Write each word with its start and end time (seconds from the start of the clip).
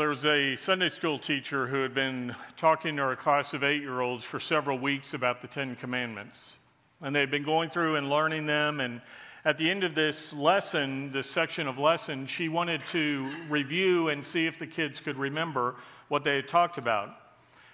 there 0.00 0.08
was 0.08 0.24
a 0.24 0.56
Sunday 0.56 0.88
school 0.88 1.18
teacher 1.18 1.66
who 1.66 1.82
had 1.82 1.92
been 1.92 2.34
talking 2.56 2.96
to 2.96 3.10
a 3.10 3.16
class 3.16 3.52
of 3.52 3.62
eight 3.62 3.82
year 3.82 4.00
olds 4.00 4.24
for 4.24 4.40
several 4.40 4.78
weeks 4.78 5.12
about 5.12 5.42
the 5.42 5.46
Ten 5.46 5.76
Commandments. 5.76 6.56
And 7.02 7.14
they 7.14 7.20
had 7.20 7.30
been 7.30 7.44
going 7.44 7.68
through 7.68 7.96
and 7.96 8.08
learning 8.08 8.46
them. 8.46 8.80
And 8.80 9.02
at 9.44 9.58
the 9.58 9.70
end 9.70 9.84
of 9.84 9.94
this 9.94 10.32
lesson, 10.32 11.10
this 11.12 11.28
section 11.28 11.68
of 11.68 11.76
lesson, 11.76 12.26
she 12.26 12.48
wanted 12.48 12.80
to 12.92 13.30
review 13.50 14.08
and 14.08 14.24
see 14.24 14.46
if 14.46 14.58
the 14.58 14.66
kids 14.66 15.00
could 15.00 15.18
remember 15.18 15.74
what 16.08 16.24
they 16.24 16.36
had 16.36 16.48
talked 16.48 16.78
about. 16.78 17.10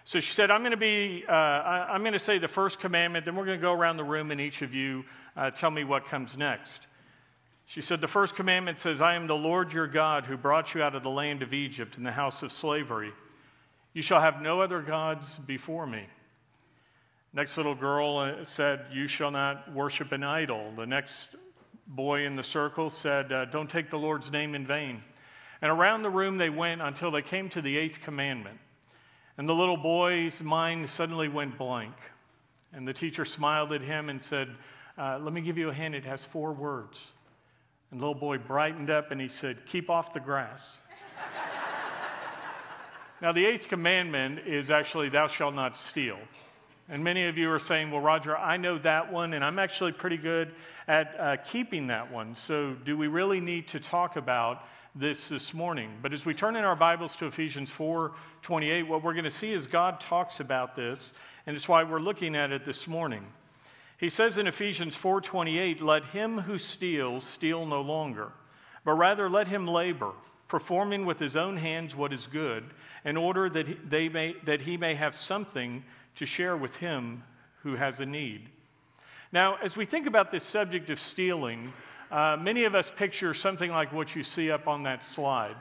So 0.03 0.19
she 0.19 0.35
said, 0.35 0.51
I'm 0.51 0.63
going 0.63 0.73
to 0.73 0.77
be, 0.77 1.25
uh, 1.29 1.33
I'm 1.33 2.01
going 2.01 2.13
to 2.13 2.19
say 2.19 2.41
the 2.41 2.49
first 2.49 2.81
commandment, 2.81 3.25
then 3.25 3.37
we're 3.37 3.47
going 3.47 3.61
to 3.61 3.63
go 3.63 3.73
around 3.73 3.99
the 3.99 4.05
room 4.05 4.33
and 4.33 4.41
each 4.41 4.63
of 4.63 4.75
you 4.75 5.05
uh, 5.37 5.53
tell 5.53 5.71
me 5.71 5.85
what 5.85 6.07
comes 6.07 6.37
next. 6.37 6.89
She 7.67 7.83
said, 7.83 8.01
The 8.01 8.09
first 8.09 8.37
commandment 8.37 8.79
says, 8.79 9.03
I 9.03 9.17
am 9.17 9.27
the 9.27 9.35
Lord 9.35 9.73
your 9.73 9.89
God 9.89 10.25
who 10.25 10.37
brought 10.37 10.75
you 10.75 10.83
out 10.83 10.95
of 10.95 11.03
the 11.03 11.11
land 11.11 11.43
of 11.43 11.53
Egypt 11.53 11.99
in 11.99 12.05
the 12.05 12.13
house 12.13 12.43
of 12.43 12.53
slavery. 12.53 13.13
You 13.93 14.03
shall 14.03 14.21
have 14.21 14.41
no 14.41 14.61
other 14.61 14.81
gods 14.81 15.39
before 15.39 15.87
me. 15.87 16.07
Next 17.33 17.57
little 17.57 17.75
girl 17.75 18.19
uh, 18.19 18.45
said, 18.45 18.87
You 18.93 19.07
shall 19.07 19.33
not 19.33 19.73
worship 19.75 20.13
an 20.13 20.23
idol. 20.23 20.73
The 20.77 20.87
next 20.87 21.35
boy 21.89 22.25
in 22.25 22.37
the 22.37 22.43
circle 22.43 22.89
said, 22.89 23.33
uh, 23.33 23.47
Don't 23.47 23.69
take 23.69 23.91
the 23.91 23.99
Lord's 23.99 24.31
name 24.31 24.55
in 24.55 24.65
vain. 24.65 25.03
And 25.61 25.71
around 25.71 26.03
the 26.03 26.11
room 26.11 26.39
they 26.39 26.51
went 26.51 26.83
until 26.83 27.11
they 27.11 27.23
came 27.23 27.49
to 27.51 27.61
the 27.61 27.77
eighth 27.77 28.01
commandment. 28.01 28.59
And 29.39 29.49
the 29.49 29.55
little 29.55 29.77
boy's 29.77 30.43
mind 30.43 30.89
suddenly 30.89 31.29
went 31.29 31.59
blank. 31.59 31.95
And 32.73 32.87
the 32.87 32.93
teacher 32.93 33.25
smiled 33.25 33.73
at 33.73 33.83
him 33.83 34.09
and 34.09 34.23
said, 34.23 34.55
uh, 34.97 35.19
Let 35.21 35.33
me 35.33 35.41
give 35.41 35.59
you 35.59 35.69
a 35.71 35.75
hint. 35.75 35.97
It 35.97 36.05
has 36.05 36.25
four 36.25 36.53
words. 36.53 37.11
And 37.91 38.01
the 38.01 38.07
little 38.07 38.21
boy 38.21 38.39
brightened 38.39 38.91
up 38.91 39.11
and 39.11 39.21
he 39.21 39.29
said, 39.29 39.65
Keep 39.67 39.91
off 39.91 40.13
the 40.13 40.21
grass. 40.21 40.79
now, 43.23 43.33
the 43.33 43.45
eighth 43.45 43.69
commandment 43.69 44.41
is 44.47 44.71
actually, 44.71 45.09
Thou 45.09 45.27
shalt 45.27 45.55
not 45.55 45.77
steal. 45.77 46.19
And 46.89 47.03
many 47.03 47.27
of 47.27 47.37
you 47.37 47.51
are 47.51 47.59
saying, 47.59 47.91
Well, 47.91 48.01
Roger, 48.01 48.37
I 48.37 48.57
know 48.57 48.79
that 48.79 49.13
one, 49.13 49.35
and 49.35 49.45
I'm 49.45 49.59
actually 49.59 49.93
pretty 49.93 50.17
good 50.17 50.55
at 50.87 51.19
uh, 51.19 51.37
keeping 51.45 51.89
that 51.89 52.11
one. 52.11 52.35
So, 52.35 52.75
do 52.85 52.97
we 52.97 53.09
really 53.09 53.41
need 53.41 53.67
to 53.69 53.81
talk 53.81 54.17
about 54.17 54.65
this 54.95 55.29
this 55.29 55.53
morning? 55.53 55.91
But 56.01 56.13
as 56.13 56.25
we 56.25 56.33
turn 56.33 56.55
in 56.55 56.65
our 56.65 56.77
Bibles 56.77 57.17
to 57.17 57.27
Ephesians 57.27 57.71
4 57.71 58.13
28, 58.43 58.85
what 58.85 59.03
we're 59.03 59.15
going 59.15 59.25
to 59.25 59.31
see 59.31 59.53
is 59.53 59.67
God 59.67 59.99
talks 59.99 60.39
about 60.39 60.77
this, 60.77 61.13
and 61.47 61.57
it's 61.57 61.69
why 61.69 61.83
we're 61.83 62.01
looking 62.01 62.37
at 62.37 62.53
it 62.53 62.65
this 62.65 62.87
morning. 62.87 63.27
He 63.99 64.09
says 64.11 64.37
in 64.37 64.47
Ephesians 64.47 64.95
4:28, 64.95 65.81
"Let 65.81 66.05
him 66.07 66.39
who 66.39 66.59
steals 66.59 67.25
steal 67.25 67.65
no 67.65 67.81
longer, 67.81 68.33
but 68.85 68.93
rather 68.93 69.29
let 69.29 69.49
him 69.49 69.67
labor, 69.67 70.13
performing 70.49 71.07
with 71.07 71.19
his 71.19 71.37
own 71.37 71.57
hands 71.57 71.97
what 71.97 72.13
is 72.13 72.27
good, 72.27 72.75
in 73.05 73.17
order 73.17 73.49
that 73.49 73.69
he, 73.69 73.75
they 73.75 74.09
may, 74.09 74.35
that 74.45 74.63
he 74.63 74.77
may 74.77 74.95
have 74.95 75.15
something 75.15 75.85
to 76.17 76.27
share 76.27 76.57
with 76.57 76.77
him 76.77 77.25
who 77.63 77.77
has 77.77 78.01
a 78.01 78.07
need." 78.07 78.51
Now, 79.33 79.57
as 79.57 79.77
we 79.77 79.87
think 79.87 80.07
about 80.07 80.31
this 80.31 80.45
subject 80.45 80.91
of 80.91 81.01
stealing, 81.01 81.73
uh, 82.11 82.37
many 82.39 82.65
of 82.65 82.75
us 82.75 82.91
picture 82.91 83.35
something 83.35 83.71
like 83.71 83.93
what 83.93 84.15
you 84.15 84.23
see 84.23 84.51
up 84.51 84.69
on 84.69 84.83
that 84.85 85.05
slide 85.05 85.57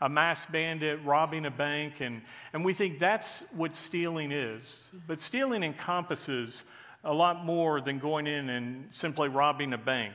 a 0.00 0.08
mass 0.08 0.44
bandit 0.46 1.00
robbing 1.04 1.46
a 1.46 1.50
bank, 1.50 2.00
and, 2.00 2.20
and 2.52 2.64
we 2.64 2.74
think 2.74 2.98
that's 2.98 3.44
what 3.52 3.74
stealing 3.74 4.30
is. 4.30 4.90
But 5.06 5.20
stealing 5.20 5.62
encompasses 5.62 6.64
a 7.06 7.12
lot 7.12 7.44
more 7.44 7.80
than 7.80 7.98
going 7.98 8.26
in 8.26 8.50
and 8.50 8.92
simply 8.92 9.28
robbing 9.28 9.72
a 9.72 9.78
bank. 9.78 10.12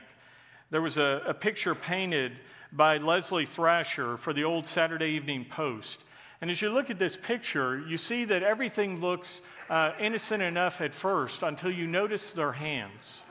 There 0.70 0.82
was 0.82 0.98
a, 0.98 1.22
a 1.26 1.34
picture 1.34 1.74
painted 1.74 2.32
by 2.70 2.98
Leslie 2.98 3.46
Thrasher 3.46 4.18
for 4.18 4.32
the 4.32 4.44
old 4.44 4.66
Saturday 4.66 5.10
Evening 5.16 5.46
Post. 5.50 6.00
And 6.42 6.50
as 6.50 6.60
you 6.60 6.70
look 6.70 6.90
at 6.90 6.98
this 6.98 7.16
picture, 7.16 7.80
you 7.80 7.96
see 7.96 8.26
that 8.26 8.42
everything 8.42 9.00
looks 9.00 9.40
uh, 9.70 9.92
innocent 9.98 10.42
enough 10.42 10.80
at 10.80 10.92
first 10.94 11.42
until 11.42 11.70
you 11.70 11.86
notice 11.86 12.32
their 12.32 12.52
hands. 12.52 13.22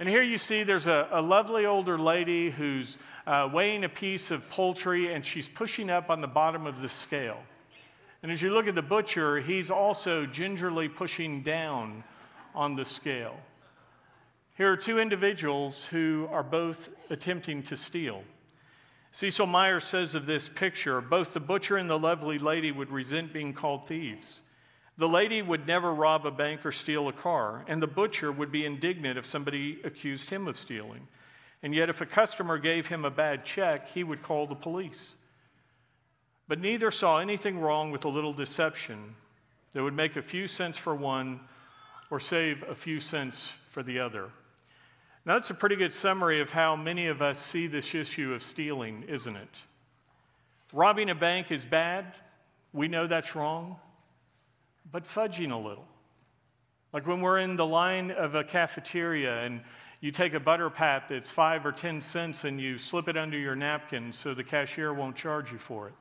And 0.00 0.08
here 0.08 0.22
you 0.22 0.38
see 0.38 0.62
there's 0.62 0.86
a, 0.86 1.08
a 1.12 1.20
lovely 1.20 1.66
older 1.66 1.98
lady 1.98 2.50
who's 2.50 2.96
uh, 3.26 3.48
weighing 3.52 3.84
a 3.84 3.88
piece 3.88 4.30
of 4.30 4.48
poultry 4.48 5.12
and 5.12 5.24
she's 5.24 5.48
pushing 5.48 5.90
up 5.90 6.08
on 6.08 6.20
the 6.20 6.26
bottom 6.26 6.66
of 6.66 6.80
the 6.80 6.88
scale. 6.88 7.38
And 8.22 8.32
as 8.32 8.40
you 8.40 8.50
look 8.50 8.68
at 8.68 8.74
the 8.74 8.82
butcher, 8.82 9.40
he's 9.40 9.70
also 9.70 10.24
gingerly 10.24 10.88
pushing 10.88 11.42
down 11.42 12.04
on 12.54 12.76
the 12.76 12.84
scale. 12.84 13.36
Here 14.56 14.70
are 14.70 14.76
two 14.76 14.98
individuals 14.98 15.84
who 15.84 16.28
are 16.30 16.42
both 16.42 16.88
attempting 17.10 17.62
to 17.64 17.76
steal. 17.76 18.22
Cecil 19.10 19.46
Myers 19.46 19.84
says 19.84 20.14
of 20.14 20.26
this 20.26 20.48
picture 20.48 21.00
both 21.00 21.34
the 21.34 21.40
butcher 21.40 21.76
and 21.76 21.88
the 21.88 21.98
lovely 21.98 22.38
lady 22.38 22.70
would 22.72 22.90
resent 22.90 23.32
being 23.32 23.52
called 23.52 23.86
thieves. 23.86 24.40
The 24.98 25.08
lady 25.08 25.40
would 25.40 25.66
never 25.66 25.94
rob 25.94 26.26
a 26.26 26.30
bank 26.30 26.66
or 26.66 26.72
steal 26.72 27.08
a 27.08 27.12
car, 27.12 27.64
and 27.66 27.82
the 27.82 27.86
butcher 27.86 28.30
would 28.30 28.52
be 28.52 28.66
indignant 28.66 29.18
if 29.18 29.24
somebody 29.24 29.80
accused 29.84 30.28
him 30.28 30.46
of 30.46 30.58
stealing. 30.58 31.08
And 31.62 31.74
yet, 31.74 31.88
if 31.88 32.00
a 32.00 32.06
customer 32.06 32.58
gave 32.58 32.88
him 32.88 33.04
a 33.04 33.10
bad 33.10 33.44
check, 33.44 33.88
he 33.88 34.04
would 34.04 34.22
call 34.22 34.46
the 34.46 34.54
police. 34.54 35.14
But 36.48 36.60
neither 36.60 36.90
saw 36.90 37.18
anything 37.18 37.58
wrong 37.58 37.90
with 37.90 38.04
a 38.04 38.10
little 38.10 38.32
deception 38.32 39.14
that 39.72 39.82
would 39.82 39.94
make 39.94 40.16
a 40.16 40.22
few 40.22 40.46
cents 40.46 40.76
for 40.76 40.94
one 40.94 41.40
or 42.12 42.20
save 42.20 42.62
a 42.68 42.74
few 42.74 43.00
cents 43.00 43.54
for 43.70 43.82
the 43.82 43.98
other. 43.98 44.28
Now, 45.24 45.32
that's 45.38 45.48
a 45.48 45.54
pretty 45.54 45.76
good 45.76 45.94
summary 45.94 46.42
of 46.42 46.50
how 46.50 46.76
many 46.76 47.06
of 47.06 47.22
us 47.22 47.40
see 47.40 47.66
this 47.66 47.94
issue 47.94 48.34
of 48.34 48.42
stealing, 48.42 49.04
isn't 49.08 49.34
it? 49.34 49.48
Robbing 50.74 51.08
a 51.08 51.14
bank 51.14 51.50
is 51.50 51.64
bad. 51.64 52.12
We 52.74 52.86
know 52.86 53.06
that's 53.06 53.34
wrong. 53.34 53.76
But 54.90 55.06
fudging 55.06 55.52
a 55.52 55.56
little. 55.56 55.86
Like 56.92 57.06
when 57.06 57.22
we're 57.22 57.38
in 57.38 57.56
the 57.56 57.64
line 57.64 58.10
of 58.10 58.34
a 58.34 58.44
cafeteria 58.44 59.44
and 59.44 59.62
you 60.02 60.10
take 60.10 60.34
a 60.34 60.40
butter 60.40 60.68
pat 60.68 61.04
that's 61.08 61.30
five 61.30 61.64
or 61.64 61.72
10 61.72 62.02
cents 62.02 62.44
and 62.44 62.60
you 62.60 62.76
slip 62.76 63.08
it 63.08 63.16
under 63.16 63.38
your 63.38 63.56
napkin 63.56 64.12
so 64.12 64.34
the 64.34 64.44
cashier 64.44 64.92
won't 64.92 65.16
charge 65.16 65.50
you 65.50 65.56
for 65.56 65.88
it. 65.88 65.94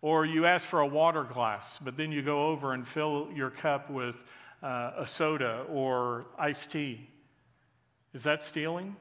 Or 0.00 0.24
you 0.24 0.46
ask 0.46 0.66
for 0.66 0.80
a 0.80 0.86
water 0.86 1.24
glass, 1.24 1.78
but 1.78 1.98
then 1.98 2.10
you 2.10 2.22
go 2.22 2.46
over 2.46 2.72
and 2.72 2.88
fill 2.88 3.28
your 3.34 3.50
cup 3.50 3.90
with 3.90 4.16
uh, 4.62 4.92
a 4.98 5.06
soda 5.06 5.64
or 5.70 6.26
iced 6.38 6.70
tea. 6.70 7.08
Is 8.14 8.22
that 8.22 8.42
stealing? 8.42 8.96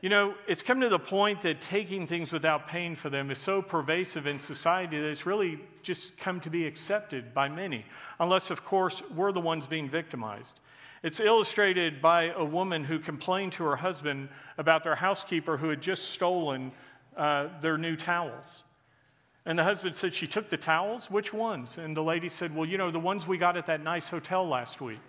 You 0.00 0.10
know, 0.10 0.34
it's 0.46 0.60
come 0.60 0.82
to 0.82 0.90
the 0.90 0.98
point 0.98 1.40
that 1.42 1.62
taking 1.62 2.06
things 2.06 2.30
without 2.30 2.68
paying 2.68 2.94
for 2.94 3.08
them 3.08 3.30
is 3.30 3.38
so 3.38 3.62
pervasive 3.62 4.26
in 4.26 4.38
society 4.38 5.00
that 5.00 5.08
it's 5.08 5.24
really 5.24 5.58
just 5.82 6.18
come 6.18 6.40
to 6.40 6.50
be 6.50 6.66
accepted 6.66 7.32
by 7.32 7.48
many, 7.48 7.86
unless, 8.20 8.50
of 8.50 8.64
course, 8.66 9.02
we're 9.16 9.32
the 9.32 9.40
ones 9.40 9.66
being 9.66 9.88
victimized. 9.88 10.60
It's 11.02 11.20
illustrated 11.20 12.02
by 12.02 12.32
a 12.32 12.44
woman 12.44 12.84
who 12.84 12.98
complained 12.98 13.52
to 13.52 13.64
her 13.64 13.76
husband 13.76 14.28
about 14.58 14.84
their 14.84 14.94
housekeeper 14.94 15.56
who 15.56 15.70
had 15.70 15.80
just 15.80 16.10
stolen 16.10 16.70
uh, 17.16 17.48
their 17.62 17.78
new 17.78 17.96
towels. 17.96 18.64
And 19.46 19.58
the 19.58 19.64
husband 19.64 19.94
said, 19.94 20.14
She 20.14 20.26
took 20.26 20.48
the 20.48 20.56
towels? 20.56 21.10
Which 21.10 21.32
ones? 21.32 21.78
And 21.78 21.96
the 21.96 22.02
lady 22.02 22.28
said, 22.28 22.54
Well, 22.54 22.66
you 22.66 22.78
know, 22.78 22.90
the 22.90 22.98
ones 22.98 23.26
we 23.26 23.36
got 23.36 23.56
at 23.56 23.66
that 23.66 23.82
nice 23.82 24.08
hotel 24.08 24.46
last 24.46 24.80
week. 24.80 25.00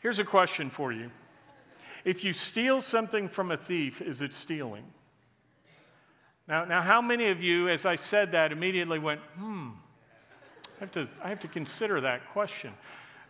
Here's 0.00 0.20
a 0.20 0.24
question 0.24 0.70
for 0.70 0.92
you 0.92 1.10
If 2.04 2.24
you 2.24 2.32
steal 2.32 2.80
something 2.80 3.28
from 3.28 3.50
a 3.50 3.56
thief, 3.56 4.00
is 4.00 4.22
it 4.22 4.32
stealing? 4.32 4.84
Now, 6.46 6.64
now 6.64 6.82
how 6.82 7.00
many 7.00 7.30
of 7.30 7.42
you, 7.42 7.68
as 7.68 7.86
I 7.86 7.96
said 7.96 8.32
that, 8.32 8.52
immediately 8.52 8.98
went, 8.98 9.20
Hmm, 9.36 9.70
I 10.76 10.80
have 10.80 10.92
to, 10.92 11.08
I 11.22 11.28
have 11.28 11.40
to 11.40 11.48
consider 11.48 12.00
that 12.00 12.28
question? 12.32 12.72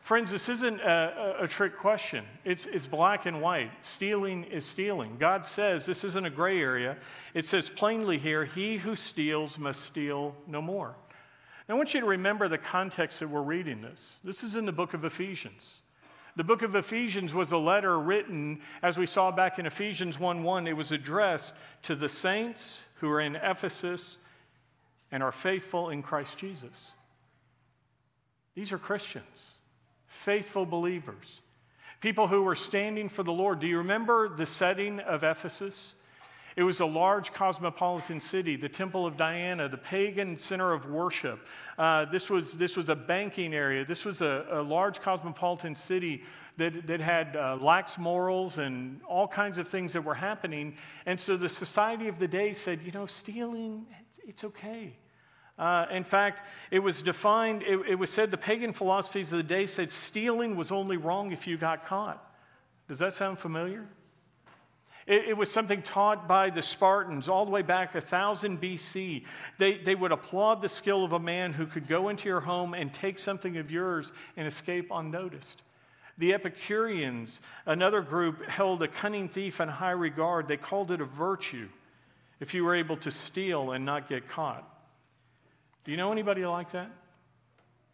Friends, 0.03 0.33
this 0.33 0.49
isn't 0.49 0.81
a, 0.81 1.37
a, 1.43 1.47
trick 1.47 1.79
question. 1.79 2.25
It's, 2.45 2.67
it's 2.67 2.89
black 2.89 3.27
and 3.27 3.41
white. 3.41 3.71
Stealing 3.83 4.43
is 4.45 4.67
stealing. 4.67 5.17
God 5.17 5.47
says 5.47 5.87
this 5.87 6.03
isn't 6.03 6.27
a 6.27 6.31
gray 6.31 6.61
area. 6.61 6.97
It 7.35 7.47
says 7.47 7.71
plainly 7.71 8.19
here, 8.19 8.45
he 8.45 8.79
who 8.79 8.97
steals 8.97 9.61
must 9.61 9.83
steal 9.83 10.35
no 10.49 10.61
more. 10.61 10.97
Now, 11.69 11.77
I 11.77 11.79
want 11.79 11.95
you 11.95 12.01
to 12.01 12.07
remember 12.07 12.49
the 12.49 12.59
context 12.59 13.21
that 13.21 13.29
we're 13.29 13.43
reading 13.43 13.81
this. 13.81 14.17
This 14.25 14.43
is 14.43 14.57
in 14.57 14.67
the 14.67 14.73
book 14.73 14.93
of 14.93 15.05
Ephesians. 15.05 15.83
The 16.35 16.43
book 16.43 16.63
of 16.63 16.75
Ephesians 16.75 17.33
was 17.33 17.53
a 17.53 17.59
letter 17.59 18.01
written, 18.01 18.61
as 18.83 18.99
we 18.99 19.07
saw 19.07 19.31
back 19.31 19.61
in 19.61 19.67
Ephesians 19.67 20.19
1 20.19 20.43
1, 20.43 20.67
it 20.67 20.77
was 20.77 20.91
addressed 20.91 21.55
to 21.83 21.95
the 21.95 22.09
saints 22.09 22.81
who 22.97 23.09
are 23.09 23.21
in 23.21 23.37
Ephesus 23.37 24.19
and 25.13 25.23
are 25.23 25.31
faithful 25.31 25.91
in 25.91 26.03
Christ 26.03 26.39
Jesus. 26.39 26.91
These 28.57 28.73
are 28.73 28.79
Christians 28.79 29.53
faithful 30.25 30.65
believers, 30.65 31.41
people 32.01 32.27
who 32.29 32.43
were 32.43 32.55
standing 32.55 33.09
for 33.09 33.23
the 33.23 33.33
Lord. 33.33 33.61
Do 33.61 33.67
you 33.67 33.79
remember 33.79 34.29
the 34.29 34.47
setting 34.47 35.01
of 35.01 35.25
Ephesus? 35.25 35.95
It 36.55 36.63
was 36.63 36.81
a 36.81 36.87
large 36.87 37.33
cosmopolitan 37.33 38.21
city, 38.21 38.57
the 38.57 38.69
Temple 38.69 39.07
of 39.07 39.17
Diana, 39.17 39.69
the 39.69 39.79
pagan 39.79 40.37
center 40.37 40.73
of 40.73 40.89
worship. 40.91 41.47
Uh, 41.79 42.05
this, 42.05 42.29
was, 42.29 42.53
this 42.53 42.77
was 42.77 42.91
a 42.91 42.95
banking 42.95 43.55
area. 43.55 43.87
This 43.87 44.05
was 44.05 44.21
a, 44.21 44.47
a 44.51 44.63
large 44.63 45.01
cosmopolitan 45.01 45.75
city 45.75 46.23
that, 46.59 46.87
that 46.87 47.01
had 47.01 47.37
uh, 47.37 47.57
lax 47.61 47.97
morals 47.97 48.59
and 48.59 49.01
all 49.09 49.27
kinds 49.27 49.57
of 49.57 49.67
things 49.67 49.95
that 49.95 50.05
were 50.05 50.15
happening. 50.15 50.77
And 51.07 51.19
so 51.19 51.39
the 51.39 51.49
society 51.49 52.07
of 52.09 52.19
the 52.19 52.29
day 52.29 52.53
said, 52.53 52.81
you 52.85 52.93
know, 52.93 53.07
stealing, 53.07 53.87
it's 54.27 54.45
okay. 54.45 54.93
Uh, 55.59 55.87
in 55.91 56.05
fact, 56.05 56.47
it 56.71 56.79
was 56.79 57.03
defined, 57.03 57.63
it, 57.63 57.79
it 57.89 57.95
was 57.95 58.11
said 58.11 58.31
the 58.31 58.37
pagan 58.37 58.73
philosophies 58.73 59.33
of 59.33 59.37
the 59.37 59.43
day 59.43 59.67
said 59.67 59.93
stealing 59.93 60.57
was 60.57 60.73
only 60.73 60.97
wrong 60.97 61.33
if 61.33 61.47
you 61.47 61.57
got 61.57 61.87
caught. 61.87 62.25
Does 62.89 62.99
that 63.01 63.15
sound 63.15 63.39
familiar? 63.39 63.87
It, 65.07 65.31
it, 65.31 65.37
was 65.37 65.51
something 65.51 65.83
taught 65.83 66.29
by 66.29 66.51
the 66.51 66.63
Spartans 66.63 67.29
all 67.29 67.45
the 67.45 67.51
way 67.51 67.63
back 67.63 67.95
1000 67.95 68.61
BC. 68.61 69.25
They, 69.59 69.79
they 69.79 69.95
would 69.95 70.13
applaud 70.13 70.63
the 70.63 70.69
skill 70.69 71.05
of 71.05 71.13
a 71.13 71.19
man 71.19 71.53
who 71.53 71.67
could 71.67 71.89
go 71.89 72.09
into 72.09 72.29
your 72.29 72.41
home 72.41 72.73
and 72.75 72.93
take 72.93 73.19
something 73.19 73.57
of 73.57 73.71
yours 73.71 74.13
and 74.37 74.47
escape 74.47 74.89
unnoticed. 74.93 75.63
The 76.19 76.35
Epicureans, 76.35 77.41
another 77.67 78.01
group, 78.01 78.47
held 78.49 78.83
a 78.83 78.89
cunning 78.89 79.29
thief 79.29 79.61
in 79.61 79.69
high 79.69 79.91
regard. 79.91 80.47
They 80.47 80.57
called 80.57 80.91
it 80.93 81.01
a 81.01 81.05
virtue 81.05 81.69
if 82.39 82.55
you 82.55 82.65
were 82.65 82.75
able 82.75 82.97
to 82.99 83.11
steal 83.11 83.73
and 83.73 83.85
not 83.85 84.09
get 84.09 84.29
caught. 84.29 84.69
Do 85.85 85.91
you 85.91 85.97
know 85.97 86.13
anybody 86.13 86.47
like 86.47 86.73
that? 86.73 86.91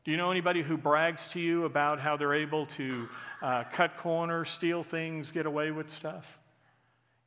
Do 0.05 0.11
you 0.11 0.17
know 0.17 0.31
anybody 0.31 0.63
who 0.63 0.77
brags 0.77 1.29
to 1.29 1.41
you 1.41 1.65
about 1.65 2.01
how 2.01 2.17
they're 2.17 2.35
able 2.35 2.67
to 2.67 3.09
uh, 3.43 3.65
cut 3.73 3.97
corners, 3.97 4.49
steal 4.49 4.83
things, 4.83 5.31
get 5.31 5.47
away 5.47 5.71
with 5.71 5.91
stuff? 5.91 6.39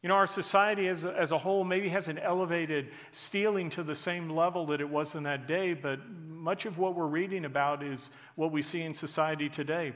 You 0.01 0.09
know, 0.09 0.15
our 0.15 0.25
society 0.25 0.87
as 0.87 1.03
a, 1.03 1.15
as 1.15 1.31
a 1.31 1.37
whole 1.37 1.63
maybe 1.63 1.87
hasn't 1.87 2.17
elevated 2.21 2.89
stealing 3.11 3.69
to 3.71 3.83
the 3.83 3.93
same 3.93 4.29
level 4.29 4.65
that 4.67 4.81
it 4.81 4.89
was 4.89 5.13
in 5.13 5.23
that 5.23 5.47
day, 5.47 5.73
but 5.73 5.99
much 6.27 6.65
of 6.65 6.79
what 6.79 6.95
we're 6.95 7.05
reading 7.05 7.45
about 7.45 7.83
is 7.83 8.09
what 8.35 8.51
we 8.51 8.63
see 8.63 8.81
in 8.81 8.95
society 8.95 9.47
today. 9.47 9.93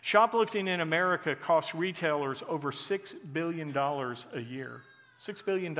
Shoplifting 0.00 0.68
in 0.68 0.80
America 0.80 1.34
costs 1.34 1.74
retailers 1.74 2.44
over 2.48 2.70
$6 2.70 3.16
billion 3.32 3.76
a 3.76 4.40
year. 4.40 4.82
$6 5.20 5.44
billion. 5.44 5.76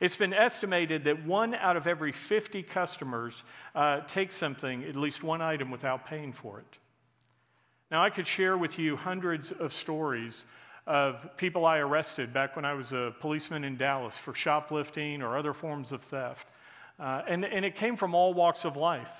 It's 0.00 0.16
been 0.16 0.32
estimated 0.32 1.04
that 1.04 1.24
one 1.24 1.54
out 1.54 1.76
of 1.76 1.86
every 1.86 2.12
50 2.12 2.62
customers 2.62 3.42
uh, 3.74 4.00
takes 4.00 4.36
something, 4.36 4.84
at 4.84 4.96
least 4.96 5.22
one 5.22 5.40
item, 5.40 5.70
without 5.70 6.06
paying 6.06 6.32
for 6.32 6.58
it. 6.58 6.78
Now, 7.90 8.02
I 8.02 8.10
could 8.10 8.26
share 8.26 8.58
with 8.58 8.78
you 8.78 8.96
hundreds 8.96 9.52
of 9.52 9.72
stories 9.72 10.44
of 10.86 11.36
people 11.36 11.66
I 11.66 11.78
arrested 11.78 12.32
back 12.32 12.56
when 12.56 12.64
I 12.64 12.74
was 12.74 12.92
a 12.92 13.14
policeman 13.20 13.64
in 13.64 13.76
Dallas 13.76 14.16
for 14.16 14.34
shoplifting 14.34 15.22
or 15.22 15.36
other 15.36 15.52
forms 15.52 15.92
of 15.92 16.02
theft. 16.02 16.48
Uh, 16.98 17.22
and, 17.28 17.44
and 17.44 17.64
it 17.64 17.74
came 17.74 17.96
from 17.96 18.14
all 18.14 18.34
walks 18.34 18.64
of 18.64 18.76
life 18.76 19.10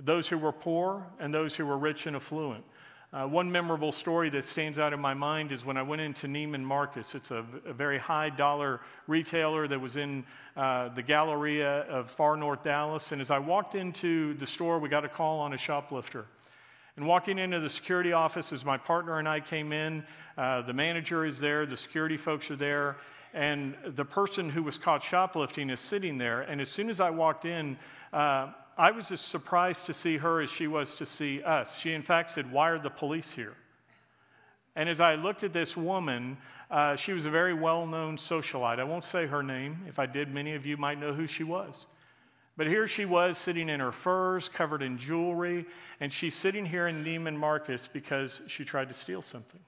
those 0.00 0.28
who 0.28 0.38
were 0.38 0.52
poor 0.52 1.04
and 1.18 1.34
those 1.34 1.56
who 1.56 1.66
were 1.66 1.76
rich 1.76 2.06
and 2.06 2.14
affluent. 2.14 2.64
Uh, 3.10 3.26
one 3.26 3.50
memorable 3.50 3.90
story 3.90 4.28
that 4.28 4.44
stands 4.44 4.78
out 4.78 4.92
in 4.92 5.00
my 5.00 5.14
mind 5.14 5.50
is 5.50 5.64
when 5.64 5.78
I 5.78 5.82
went 5.82 6.02
into 6.02 6.26
Neiman 6.26 6.60
Marcus. 6.60 7.14
It's 7.14 7.30
a, 7.30 7.42
a 7.64 7.72
very 7.72 7.98
high 7.98 8.28
dollar 8.28 8.82
retailer 9.06 9.66
that 9.66 9.80
was 9.80 9.96
in 9.96 10.26
uh, 10.58 10.90
the 10.90 11.02
Galleria 11.02 11.84
of 11.84 12.10
far 12.10 12.36
north 12.36 12.62
Dallas. 12.62 13.12
And 13.12 13.22
as 13.22 13.30
I 13.30 13.38
walked 13.38 13.74
into 13.74 14.34
the 14.34 14.46
store, 14.46 14.78
we 14.78 14.90
got 14.90 15.06
a 15.06 15.08
call 15.08 15.40
on 15.40 15.54
a 15.54 15.56
shoplifter. 15.56 16.26
And 16.98 17.06
walking 17.06 17.38
into 17.38 17.60
the 17.60 17.70
security 17.70 18.12
office 18.12 18.52
as 18.52 18.62
my 18.62 18.76
partner 18.76 19.18
and 19.18 19.28
I 19.28 19.40
came 19.40 19.72
in, 19.72 20.04
uh, 20.36 20.60
the 20.60 20.74
manager 20.74 21.24
is 21.24 21.40
there, 21.40 21.64
the 21.64 21.78
security 21.78 22.18
folks 22.18 22.50
are 22.50 22.56
there, 22.56 22.98
and 23.32 23.74
the 23.86 24.04
person 24.04 24.50
who 24.50 24.62
was 24.62 24.76
caught 24.76 25.02
shoplifting 25.02 25.70
is 25.70 25.80
sitting 25.80 26.18
there. 26.18 26.42
And 26.42 26.60
as 26.60 26.68
soon 26.68 26.90
as 26.90 27.00
I 27.00 27.08
walked 27.08 27.46
in, 27.46 27.78
uh, 28.12 28.48
I 28.78 28.92
was 28.92 29.10
as 29.10 29.20
surprised 29.20 29.86
to 29.86 29.92
see 29.92 30.16
her 30.18 30.40
as 30.40 30.50
she 30.50 30.68
was 30.68 30.94
to 30.94 31.06
see 31.06 31.42
us. 31.42 31.78
She, 31.78 31.92
in 31.92 32.02
fact, 32.02 32.30
said, 32.30 32.50
Why 32.52 32.70
are 32.70 32.78
the 32.78 32.90
police 32.90 33.32
here? 33.32 33.56
And 34.76 34.88
as 34.88 35.00
I 35.00 35.16
looked 35.16 35.42
at 35.42 35.52
this 35.52 35.76
woman, 35.76 36.38
uh, 36.70 36.94
she 36.94 37.12
was 37.12 37.26
a 37.26 37.30
very 37.30 37.54
well 37.54 37.86
known 37.86 38.16
socialite. 38.16 38.78
I 38.78 38.84
won't 38.84 39.02
say 39.02 39.26
her 39.26 39.42
name. 39.42 39.84
If 39.88 39.98
I 39.98 40.06
did, 40.06 40.32
many 40.32 40.54
of 40.54 40.64
you 40.64 40.76
might 40.76 41.00
know 41.00 41.12
who 41.12 41.26
she 41.26 41.42
was. 41.42 41.88
But 42.56 42.68
here 42.68 42.86
she 42.86 43.04
was 43.04 43.36
sitting 43.36 43.68
in 43.68 43.80
her 43.80 43.90
furs, 43.90 44.48
covered 44.48 44.82
in 44.82 44.96
jewelry, 44.96 45.66
and 46.00 46.12
she's 46.12 46.36
sitting 46.36 46.64
here 46.64 46.86
in 46.86 47.04
Neiman 47.04 47.36
Marcus 47.36 47.88
because 47.88 48.42
she 48.46 48.64
tried 48.64 48.88
to 48.88 48.94
steal 48.94 49.22
something 49.22 49.60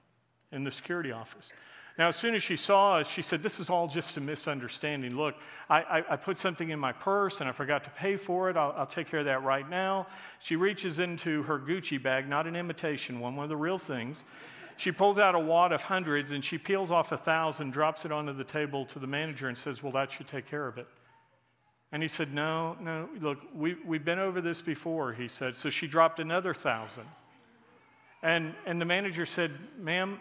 in 0.53 0.63
the 0.63 0.71
security 0.71 1.11
office. 1.11 1.51
Now, 2.01 2.07
as 2.07 2.15
soon 2.15 2.33
as 2.33 2.41
she 2.41 2.55
saw 2.55 2.97
us, 2.97 3.07
she 3.07 3.21
said, 3.21 3.43
This 3.43 3.59
is 3.59 3.69
all 3.69 3.87
just 3.87 4.17
a 4.17 4.21
misunderstanding. 4.21 5.15
Look, 5.15 5.35
I, 5.69 5.81
I, 5.81 6.13
I 6.13 6.15
put 6.15 6.35
something 6.39 6.71
in 6.71 6.79
my 6.79 6.91
purse 6.91 7.41
and 7.41 7.47
I 7.47 7.51
forgot 7.51 7.83
to 7.83 7.91
pay 7.91 8.15
for 8.15 8.49
it. 8.49 8.57
I'll, 8.57 8.73
I'll, 8.75 8.87
take 8.87 9.07
care 9.07 9.19
of 9.19 9.27
that 9.27 9.43
right 9.43 9.69
now. 9.69 10.07
She 10.39 10.55
reaches 10.55 10.97
into 10.97 11.43
her 11.43 11.59
Gucci 11.59 12.01
bag, 12.01 12.27
not 12.27 12.47
an 12.47 12.55
imitation 12.55 13.19
one, 13.19 13.35
one 13.35 13.43
of 13.43 13.49
the 13.49 13.55
real 13.55 13.77
things. 13.77 14.23
She 14.77 14.91
pulls 14.91 15.19
out 15.19 15.35
a 15.35 15.39
wad 15.39 15.73
of 15.73 15.83
hundreds 15.83 16.31
and 16.31 16.43
she 16.43 16.57
peels 16.57 16.89
off 16.89 17.11
a 17.11 17.17
thousand, 17.17 17.69
drops 17.69 18.03
it 18.03 18.11
onto 18.11 18.33
the 18.33 18.45
table 18.45 18.83
to 18.87 18.97
the 18.97 19.05
manager, 19.05 19.47
and 19.47 19.55
says, 19.55 19.83
Well, 19.83 19.91
that 19.91 20.09
should 20.11 20.27
take 20.27 20.47
care 20.47 20.67
of 20.67 20.79
it. 20.79 20.87
And 21.91 22.01
he 22.01 22.09
said, 22.09 22.33
No, 22.33 22.77
no, 22.81 23.09
look, 23.19 23.37
we, 23.53 23.75
we've 23.85 24.03
been 24.03 24.17
over 24.17 24.41
this 24.41 24.59
before, 24.59 25.13
he 25.13 25.27
said. 25.27 25.55
So 25.55 25.69
she 25.69 25.85
dropped 25.85 26.19
another 26.19 26.55
thousand. 26.55 27.05
And, 28.23 28.55
and 28.65 28.81
the 28.81 28.85
manager 28.85 29.27
said, 29.27 29.51
Ma'am, 29.79 30.19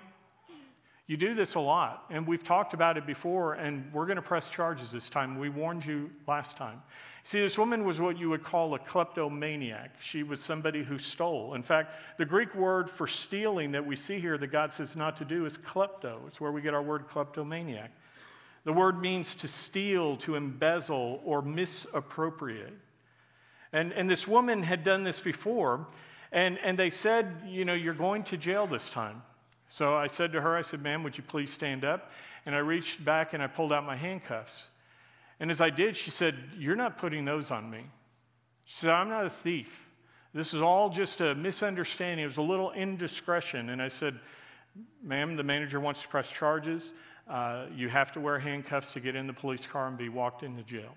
you 1.11 1.17
do 1.17 1.35
this 1.35 1.57
a 1.57 1.61
lot, 1.61 2.05
and 2.09 2.25
we've 2.25 2.45
talked 2.45 2.73
about 2.73 2.97
it 2.97 3.05
before, 3.05 3.55
and 3.55 3.93
we're 3.93 4.07
going 4.07 4.15
to 4.15 4.23
press 4.23 4.49
charges 4.49 4.93
this 4.93 5.09
time. 5.09 5.41
We 5.41 5.49
warned 5.49 5.85
you 5.85 6.09
last 6.29 6.57
time. 6.57 6.81
See, 7.25 7.41
this 7.41 7.59
woman 7.59 7.85
was 7.85 7.99
what 7.99 8.17
you 8.17 8.31
would 8.31 8.45
call 8.45 8.73
a 8.75 8.79
kleptomaniac. 8.79 9.97
She 10.01 10.23
was 10.23 10.41
somebody 10.41 10.85
who 10.85 11.01
stole. 11.01 11.55
In 11.55 11.65
fact, 11.65 11.97
the 12.17 12.25
Greek 12.25 12.55
word 12.55 12.89
for 12.89 13.09
stealing 13.09 13.73
that 13.73 13.85
we 13.85 13.97
see 13.97 14.21
here 14.21 14.39
that 14.39 14.47
God 14.53 14.73
says 14.73 14.95
not 14.95 15.17
to 15.17 15.25
do 15.25 15.47
is 15.47 15.59
klepto. 15.59 16.25
It's 16.29 16.41
where 16.41 16.53
we 16.53 16.63
get 16.63 16.75
our 16.75 16.83
word 16.83 17.09
kleptomaniac. 17.09 17.91
The 18.63 18.73
word 18.73 19.01
means 19.01 19.35
to 19.35 19.49
steal, 19.49 20.17
to 20.19 20.37
embezzle, 20.37 21.23
or 21.25 21.43
misappropriate. 21.43 22.79
And, 23.73 23.93
and 23.95 24.09
this 24.09 24.29
woman 24.29 24.63
had 24.63 24.85
done 24.85 25.03
this 25.03 25.19
before, 25.19 25.89
and, 26.31 26.57
and 26.59 26.79
they 26.79 26.91
said, 26.91 27.43
You 27.49 27.65
know, 27.65 27.75
you're 27.75 27.95
going 27.95 28.23
to 28.23 28.37
jail 28.37 28.69
this 28.69 28.89
time. 28.89 29.23
So 29.71 29.95
I 29.95 30.09
said 30.09 30.33
to 30.33 30.41
her, 30.41 30.57
I 30.57 30.63
said, 30.63 30.83
Ma'am, 30.83 31.05
would 31.05 31.17
you 31.17 31.23
please 31.23 31.53
stand 31.53 31.85
up? 31.85 32.11
And 32.45 32.57
I 32.57 32.59
reached 32.59 33.05
back 33.05 33.35
and 33.35 33.43
I 33.43 33.47
pulled 33.47 33.73
out 33.73 33.87
my 33.87 33.95
handcuffs. 33.95 34.67
And 35.39 35.49
as 35.49 35.61
I 35.61 35.71
did, 35.71 35.97
she 35.97 36.11
said, 36.11 36.35
You're 36.59 36.75
not 36.75 36.99
putting 36.99 37.25
those 37.25 37.53
on 37.53 37.71
me. 37.71 37.85
She 38.65 38.79
said, 38.79 38.91
I'm 38.91 39.09
not 39.09 39.27
a 39.27 39.31
thief. 39.31 39.89
This 40.35 40.55
is 40.55 40.61
all 40.61 40.91
just 40.91 41.21
a 41.21 41.37
misunderstanding. 41.37 42.25
It 42.25 42.27
was 42.27 42.39
a 42.39 42.43
little 42.43 42.73
indiscretion. 42.73 43.71
And 43.71 43.81
I 43.81 43.87
said, 43.87 44.19
Ma'am, 45.05 45.37
the 45.37 45.45
manager 45.45 45.79
wants 45.79 46.03
to 46.03 46.09
press 46.09 46.29
charges. 46.29 46.93
Uh, 47.29 47.67
you 47.73 47.89
have 47.89 48.11
to 48.13 48.21
wear 48.21 48.41
handcuffs 48.41 48.93
to 48.95 49.01
get 49.01 49.15
in 49.15 49.29
the 49.29 49.33
police 49.33 49.69
car 49.69 49.87
and 49.87 49.97
be 49.97 50.09
walked 50.09 50.43
into 50.43 50.65
jail. 50.65 50.97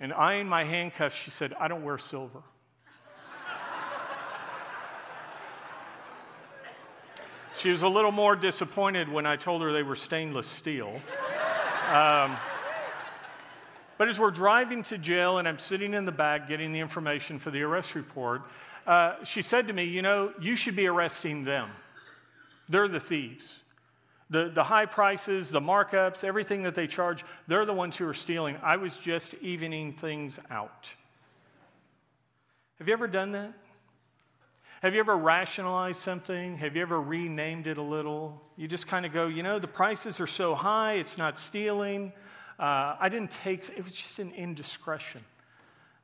And 0.00 0.14
eyeing 0.14 0.48
my 0.48 0.64
handcuffs, 0.64 1.14
she 1.14 1.30
said, 1.30 1.52
I 1.60 1.68
don't 1.68 1.84
wear 1.84 1.98
silver. 1.98 2.42
She 7.64 7.70
was 7.70 7.80
a 7.80 7.88
little 7.88 8.12
more 8.12 8.36
disappointed 8.36 9.08
when 9.08 9.24
I 9.24 9.36
told 9.36 9.62
her 9.62 9.72
they 9.72 9.82
were 9.82 9.96
stainless 9.96 10.46
steel. 10.46 11.00
Um, 11.90 12.36
but 13.96 14.06
as 14.06 14.20
we're 14.20 14.32
driving 14.32 14.82
to 14.82 14.98
jail 14.98 15.38
and 15.38 15.48
I'm 15.48 15.58
sitting 15.58 15.94
in 15.94 16.04
the 16.04 16.12
back 16.12 16.46
getting 16.46 16.74
the 16.74 16.80
information 16.80 17.38
for 17.38 17.50
the 17.50 17.62
arrest 17.62 17.94
report, 17.94 18.42
uh, 18.86 19.14
she 19.24 19.40
said 19.40 19.66
to 19.68 19.72
me, 19.72 19.84
You 19.84 20.02
know, 20.02 20.34
you 20.38 20.56
should 20.56 20.76
be 20.76 20.86
arresting 20.86 21.42
them. 21.44 21.70
They're 22.68 22.86
the 22.86 23.00
thieves. 23.00 23.58
The, 24.28 24.50
the 24.50 24.62
high 24.62 24.84
prices, 24.84 25.48
the 25.48 25.60
markups, 25.60 26.22
everything 26.22 26.64
that 26.64 26.74
they 26.74 26.86
charge, 26.86 27.24
they're 27.48 27.64
the 27.64 27.72
ones 27.72 27.96
who 27.96 28.06
are 28.06 28.12
stealing. 28.12 28.58
I 28.62 28.76
was 28.76 28.94
just 28.98 29.32
evening 29.40 29.94
things 29.94 30.38
out. 30.50 30.90
Have 32.78 32.88
you 32.88 32.92
ever 32.92 33.06
done 33.06 33.32
that? 33.32 33.54
Have 34.84 34.92
you 34.92 35.00
ever 35.00 35.16
rationalized 35.16 35.98
something? 36.02 36.58
Have 36.58 36.76
you 36.76 36.82
ever 36.82 37.00
renamed 37.00 37.68
it 37.68 37.78
a 37.78 37.82
little? 37.82 38.38
You 38.58 38.68
just 38.68 38.86
kind 38.86 39.06
of 39.06 39.14
go, 39.14 39.28
you 39.28 39.42
know, 39.42 39.58
the 39.58 39.66
prices 39.66 40.20
are 40.20 40.26
so 40.26 40.54
high, 40.54 40.96
it's 40.96 41.16
not 41.16 41.38
stealing. 41.38 42.12
Uh, 42.58 42.94
I 43.00 43.08
didn't 43.08 43.30
take, 43.30 43.66
it 43.70 43.82
was 43.82 43.94
just 43.94 44.18
an 44.18 44.30
indiscretion. 44.32 45.22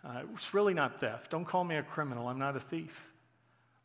Uh, 0.02 0.20
it 0.20 0.32
was 0.32 0.54
really 0.54 0.72
not 0.72 0.98
theft. 0.98 1.30
Don't 1.30 1.44
call 1.44 1.62
me 1.62 1.76
a 1.76 1.82
criminal, 1.82 2.26
I'm 2.26 2.38
not 2.38 2.56
a 2.56 2.58
thief. 2.58 3.04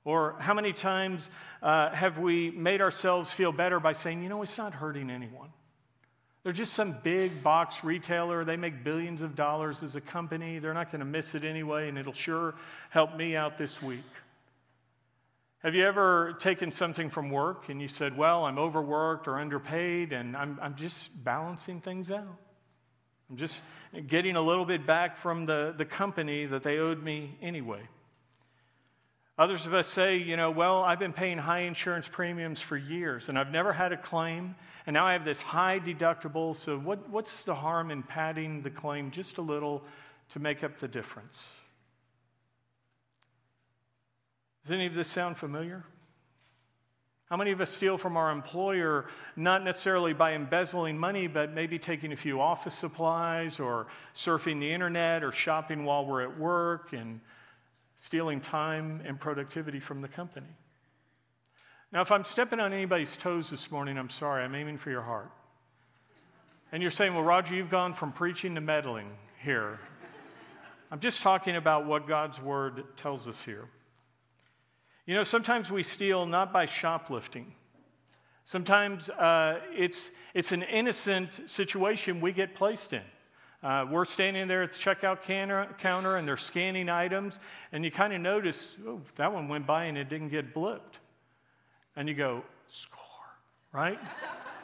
Or 0.05 0.37
how 0.39 0.53
many 0.53 0.71
times 0.71 1.29
uh, 1.61 1.93
have 1.93 2.17
we 2.17 2.51
made 2.51 2.79
ourselves 2.79 3.29
feel 3.29 3.51
better 3.51 3.81
by 3.81 3.91
saying, 3.91 4.23
you 4.23 4.29
know, 4.29 4.43
it's 4.43 4.57
not 4.57 4.73
hurting 4.73 5.09
anyone? 5.09 5.49
They're 6.43 6.53
just 6.53 6.71
some 6.71 6.95
big 7.03 7.43
box 7.43 7.83
retailer. 7.83 8.45
They 8.45 8.55
make 8.55 8.85
billions 8.85 9.21
of 9.21 9.35
dollars 9.35 9.83
as 9.83 9.97
a 9.97 10.01
company. 10.01 10.59
They're 10.59 10.73
not 10.73 10.89
going 10.89 10.99
to 10.99 11.05
miss 11.05 11.35
it 11.35 11.43
anyway, 11.43 11.89
and 11.89 11.97
it'll 11.97 12.13
sure 12.13 12.55
help 12.91 13.17
me 13.17 13.35
out 13.35 13.57
this 13.57 13.81
week. 13.81 14.05
Have 15.65 15.73
you 15.73 15.83
ever 15.83 16.35
taken 16.37 16.69
something 16.69 17.09
from 17.09 17.31
work 17.31 17.69
and 17.69 17.81
you 17.81 17.87
said, 17.87 18.15
Well, 18.15 18.45
I'm 18.45 18.59
overworked 18.59 19.27
or 19.27 19.39
underpaid 19.39 20.13
and 20.13 20.37
I'm, 20.37 20.59
I'm 20.61 20.75
just 20.75 21.09
balancing 21.23 21.81
things 21.81 22.11
out? 22.11 22.37
I'm 23.31 23.35
just 23.35 23.63
getting 24.05 24.35
a 24.35 24.41
little 24.43 24.65
bit 24.65 24.85
back 24.85 25.17
from 25.17 25.47
the, 25.47 25.73
the 25.75 25.83
company 25.83 26.45
that 26.45 26.61
they 26.61 26.77
owed 26.77 27.01
me 27.01 27.35
anyway. 27.41 27.81
Others 29.39 29.65
of 29.65 29.73
us 29.73 29.87
say, 29.87 30.17
you 30.17 30.37
know, 30.37 30.51
well, 30.51 30.83
I've 30.83 30.99
been 30.99 31.13
paying 31.13 31.39
high 31.39 31.61
insurance 31.61 32.07
premiums 32.07 32.61
for 32.61 32.77
years 32.77 33.27
and 33.27 33.35
I've 33.35 33.49
never 33.49 33.73
had 33.73 33.91
a 33.91 33.97
claim, 33.97 34.53
and 34.85 34.93
now 34.93 35.07
I 35.07 35.13
have 35.13 35.25
this 35.25 35.41
high 35.41 35.79
deductible, 35.79 36.55
so 36.55 36.77
what, 36.77 37.09
what's 37.09 37.41
the 37.41 37.55
harm 37.55 37.89
in 37.89 38.03
padding 38.03 38.61
the 38.61 38.69
claim 38.69 39.09
just 39.09 39.39
a 39.39 39.41
little 39.41 39.83
to 40.29 40.39
make 40.39 40.63
up 40.63 40.77
the 40.77 40.87
difference? 40.87 41.49
Does 44.65 44.71
any 44.71 44.87
of 44.87 44.95
this 44.95 45.07
sound 45.07 45.37
familiar? 45.37 45.83
How 47.27 47.37
many 47.37 47.51
of 47.51 47.61
us 47.61 47.69
steal 47.69 47.99
from 47.99 48.17
our 48.17 48.31
employer, 48.31 49.05
not 49.35 49.63
necessarily 49.63 50.13
by 50.13 50.33
embezzling 50.33 50.97
money, 50.97 51.27
but 51.27 51.53
maybe 51.53 51.77
taking 51.77 52.11
a 52.13 52.15
few 52.15 52.41
office 52.41 52.73
supplies 52.73 53.59
or 53.59 53.85
surfing 54.15 54.59
the 54.59 54.73
internet 54.73 55.23
or 55.23 55.31
shopping 55.31 55.85
while 55.85 56.03
we're 56.03 56.23
at 56.23 56.39
work 56.39 56.93
and 56.93 57.21
stealing 57.95 58.41
time 58.41 59.01
and 59.05 59.19
productivity 59.19 59.79
from 59.79 60.01
the 60.01 60.07
company? 60.07 60.47
Now, 61.91 62.01
if 62.01 62.11
I'm 62.11 62.23
stepping 62.23 62.59
on 62.59 62.73
anybody's 62.73 63.15
toes 63.15 63.51
this 63.51 63.69
morning, 63.69 63.99
I'm 63.99 64.09
sorry, 64.09 64.43
I'm 64.43 64.55
aiming 64.55 64.79
for 64.79 64.89
your 64.89 65.03
heart. 65.03 65.31
And 66.71 66.81
you're 66.81 66.91
saying, 66.91 67.13
well, 67.13 67.23
Roger, 67.23 67.53
you've 67.53 67.69
gone 67.69 67.93
from 67.93 68.11
preaching 68.11 68.55
to 68.55 68.61
meddling 68.61 69.11
here. 69.43 69.79
I'm 70.91 70.99
just 70.99 71.21
talking 71.21 71.55
about 71.55 71.85
what 71.85 72.07
God's 72.07 72.41
word 72.41 72.83
tells 72.97 73.27
us 73.27 73.39
here. 73.39 73.67
You 75.05 75.13
know, 75.13 75.23
sometimes 75.23 75.71
we 75.71 75.83
steal 75.83 76.25
not 76.25 76.51
by 76.51 76.65
shoplifting. 76.65 77.53
Sometimes 78.43 79.09
uh, 79.09 79.59
it's, 79.71 80.11
it's 80.33 80.51
an 80.51 80.63
innocent 80.63 81.47
situation 81.49 82.21
we 82.21 82.31
get 82.31 82.55
placed 82.55 82.93
in. 82.93 83.01
Uh, 83.63 83.85
we're 83.89 84.05
standing 84.05 84.47
there 84.47 84.61
at 84.61 84.71
the 84.71 84.77
checkout 84.77 85.23
counter 85.79 86.17
and 86.17 86.27
they're 86.27 86.37
scanning 86.37 86.89
items, 86.89 87.39
and 87.71 87.83
you 87.83 87.89
kind 87.89 88.13
of 88.13 88.21
notice, 88.21 88.77
oh, 88.87 89.01
that 89.15 89.31
one 89.31 89.47
went 89.47 89.65
by 89.65 89.85
and 89.85 89.97
it 89.97 90.09
didn't 90.09 90.29
get 90.29 90.53
blipped. 90.53 90.99
And 91.95 92.07
you 92.07 92.13
go, 92.13 92.43
score, 92.67 93.01
right? 93.71 93.99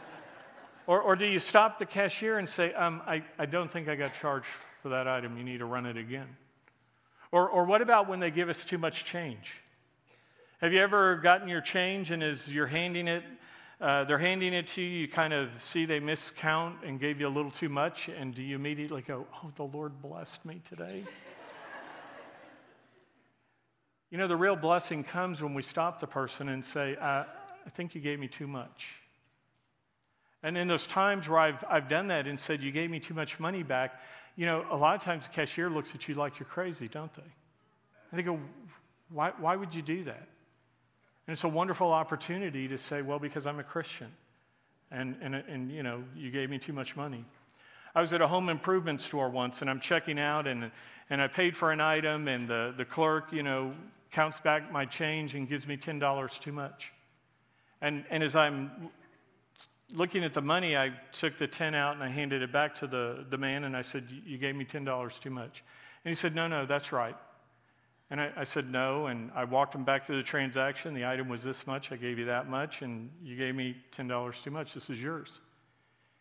or, 0.87 1.01
or 1.01 1.15
do 1.15 1.25
you 1.25 1.39
stop 1.39 1.79
the 1.79 1.85
cashier 1.85 2.37
and 2.37 2.47
say, 2.47 2.73
um, 2.73 3.01
I, 3.07 3.23
I 3.39 3.45
don't 3.47 3.71
think 3.71 3.87
I 3.87 3.95
got 3.95 4.11
charged 4.19 4.47
for 4.83 4.89
that 4.89 5.07
item, 5.07 5.37
you 5.37 5.43
need 5.43 5.59
to 5.59 5.65
run 5.65 5.85
it 5.85 5.97
again? 5.97 6.27
Or, 7.31 7.47
or 7.47 7.65
what 7.65 7.81
about 7.81 8.07
when 8.07 8.19
they 8.19 8.29
give 8.29 8.49
us 8.49 8.63
too 8.65 8.77
much 8.77 9.05
change? 9.05 9.55
Have 10.61 10.73
you 10.73 10.79
ever 10.79 11.15
gotten 11.15 11.47
your 11.47 11.59
change 11.59 12.11
and 12.11 12.21
as 12.21 12.47
you're 12.47 12.67
handing 12.67 13.07
it, 13.07 13.23
uh, 13.81 14.03
they're 14.03 14.19
handing 14.19 14.53
it 14.53 14.67
to 14.67 14.81
you, 14.83 14.89
you 14.89 15.07
kind 15.07 15.33
of 15.33 15.49
see 15.57 15.85
they 15.85 15.99
miscount 15.99 16.75
and 16.85 16.99
gave 16.99 17.19
you 17.19 17.27
a 17.27 17.33
little 17.33 17.49
too 17.49 17.67
much, 17.67 18.09
and 18.09 18.35
do 18.35 18.43
you 18.43 18.57
immediately 18.57 19.01
go, 19.01 19.25
Oh, 19.43 19.51
the 19.55 19.63
Lord 19.63 20.03
blessed 20.03 20.45
me 20.45 20.61
today? 20.69 21.03
you 24.11 24.19
know, 24.19 24.27
the 24.27 24.35
real 24.35 24.55
blessing 24.55 25.03
comes 25.03 25.41
when 25.41 25.55
we 25.55 25.63
stop 25.63 25.99
the 25.99 26.05
person 26.05 26.49
and 26.49 26.63
say, 26.63 26.95
uh, 26.95 27.23
I 27.65 27.69
think 27.71 27.95
you 27.95 28.01
gave 28.01 28.19
me 28.19 28.27
too 28.27 28.45
much. 28.45 28.89
And 30.43 30.55
in 30.55 30.67
those 30.67 30.85
times 30.85 31.27
where 31.27 31.39
I've, 31.39 31.63
I've 31.67 31.89
done 31.89 32.05
that 32.09 32.27
and 32.27 32.39
said, 32.39 32.61
You 32.61 32.71
gave 32.71 32.91
me 32.91 32.99
too 32.99 33.15
much 33.15 33.39
money 33.39 33.63
back, 33.63 33.99
you 34.35 34.45
know, 34.45 34.63
a 34.69 34.77
lot 34.77 34.95
of 34.95 35.01
times 35.01 35.25
the 35.25 35.33
cashier 35.33 35.71
looks 35.71 35.95
at 35.95 36.07
you 36.07 36.13
like 36.13 36.37
you're 36.39 36.45
crazy, 36.45 36.87
don't 36.87 37.13
they? 37.15 37.31
And 38.11 38.19
they 38.19 38.21
go, 38.21 38.39
Why, 39.09 39.31
why 39.39 39.55
would 39.55 39.73
you 39.73 39.81
do 39.81 40.03
that? 40.03 40.27
And 41.31 41.37
it's 41.37 41.45
a 41.45 41.47
wonderful 41.47 41.93
opportunity 41.93 42.67
to 42.67 42.77
say, 42.77 43.01
well, 43.01 43.17
because 43.17 43.47
I'm 43.47 43.57
a 43.57 43.63
Christian. 43.63 44.11
And, 44.91 45.15
and, 45.21 45.33
and, 45.33 45.71
you 45.71 45.81
know, 45.81 46.03
you 46.13 46.29
gave 46.29 46.49
me 46.49 46.59
too 46.59 46.73
much 46.73 46.97
money. 46.97 47.23
I 47.95 48.01
was 48.01 48.11
at 48.11 48.19
a 48.19 48.27
home 48.27 48.49
improvement 48.49 49.01
store 49.01 49.29
once 49.29 49.61
and 49.61 49.69
I'm 49.69 49.79
checking 49.79 50.19
out 50.19 50.45
and, 50.45 50.69
and 51.09 51.21
I 51.21 51.27
paid 51.27 51.55
for 51.55 51.71
an 51.71 51.79
item 51.79 52.27
and 52.27 52.49
the, 52.49 52.73
the 52.75 52.83
clerk, 52.83 53.31
you 53.31 53.43
know, 53.43 53.73
counts 54.11 54.41
back 54.41 54.73
my 54.73 54.83
change 54.83 55.33
and 55.33 55.47
gives 55.47 55.65
me 55.65 55.77
$10 55.77 56.39
too 56.41 56.51
much. 56.51 56.91
And, 57.79 58.03
and 58.09 58.23
as 58.23 58.35
I'm 58.35 58.89
looking 59.93 60.25
at 60.25 60.33
the 60.33 60.41
money, 60.41 60.75
I 60.75 60.91
took 61.13 61.37
the 61.37 61.47
10 61.47 61.75
out 61.75 61.93
and 61.95 62.03
I 62.03 62.09
handed 62.09 62.41
it 62.41 62.51
back 62.51 62.75
to 62.79 62.87
the, 62.87 63.25
the 63.29 63.37
man 63.37 63.63
and 63.63 63.77
I 63.77 63.83
said, 63.83 64.05
You 64.25 64.37
gave 64.37 64.57
me 64.57 64.65
$10 64.65 65.19
too 65.21 65.29
much. 65.29 65.63
And 66.03 66.09
he 66.09 66.13
said, 66.13 66.35
No, 66.35 66.49
no, 66.49 66.65
that's 66.65 66.91
right. 66.91 67.15
And 68.11 68.19
I, 68.19 68.29
I, 68.35 68.43
said 68.43 68.69
no, 68.69 69.07
and 69.07 69.31
I 69.33 69.45
walked 69.45 69.73
him 69.73 69.85
back 69.85 70.05
through 70.05 70.17
the 70.17 70.23
transaction. 70.23 70.93
The 70.93 71.05
item 71.05 71.29
was 71.29 71.43
this 71.43 71.65
much, 71.65 71.93
I 71.93 71.95
gave 71.95 72.19
you 72.19 72.25
that 72.25 72.49
much, 72.49 72.81
and 72.81 73.09
you 73.23 73.37
gave 73.37 73.55
me 73.55 73.77
$10 73.95 74.43
too 74.43 74.51
much. 74.51 74.73
This 74.73 74.89
is 74.89 75.01
yours. 75.01 75.39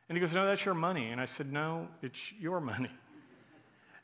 And 0.09 0.17
he 0.17 0.21
goes, 0.21 0.33
No, 0.33 0.47
that's 0.47 0.65
your 0.65 0.75
money. 0.75 1.11
And 1.11 1.21
I 1.21 1.27
said, 1.27 1.53
No, 1.53 1.89
it's 2.01 2.33
your 2.39 2.61
money. 2.61 2.91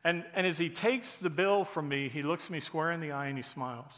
And, 0.03 0.25
and 0.35 0.47
as 0.47 0.59
he 0.59 0.69
takes 0.69 1.19
the 1.19 1.31
bill 1.31 1.65
from 1.65 1.89
me, 1.89 2.09
he 2.09 2.23
looks 2.23 2.51
me 2.51 2.59
square 2.59 2.91
in 2.91 3.01
the 3.01 3.13
eye 3.13 3.27
and 3.27 3.37
he 3.37 3.43
smiles. 3.43 3.97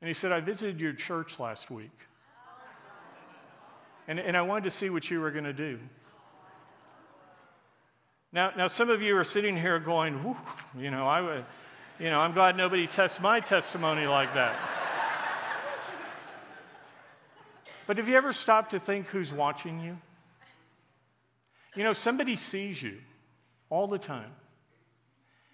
And 0.00 0.08
he 0.08 0.14
said, 0.14 0.32
I 0.32 0.40
visited 0.40 0.80
your 0.80 0.92
church 0.92 1.38
last 1.38 1.70
week. 1.70 1.90
And, 4.08 4.18
and 4.18 4.36
I 4.36 4.42
wanted 4.42 4.64
to 4.64 4.70
see 4.70 4.90
what 4.90 5.08
you 5.08 5.20
were 5.20 5.30
going 5.30 5.44
to 5.44 5.52
do. 5.52 5.78
Now, 8.32 8.52
now, 8.56 8.66
some 8.66 8.90
of 8.90 9.02
you 9.02 9.16
are 9.16 9.24
sitting 9.24 9.56
here 9.56 9.78
going, 9.78 10.36
you 10.76 10.90
know, 10.90 11.06
I 11.06 11.20
would. 11.20 11.44
You 12.00 12.08
know, 12.08 12.18
I'm 12.18 12.32
glad 12.32 12.56
nobody 12.56 12.86
tests 12.86 13.20
my 13.20 13.40
testimony 13.40 14.06
like 14.06 14.32
that. 14.32 14.56
but 17.86 17.98
have 17.98 18.08
you 18.08 18.16
ever 18.16 18.32
stopped 18.32 18.70
to 18.70 18.78
think 18.78 19.08
who's 19.08 19.34
watching 19.34 19.80
you? 19.80 19.98
You 21.74 21.84
know, 21.84 21.92
somebody 21.92 22.36
sees 22.36 22.82
you 22.82 22.96
all 23.68 23.86
the 23.86 23.98
time. 23.98 24.32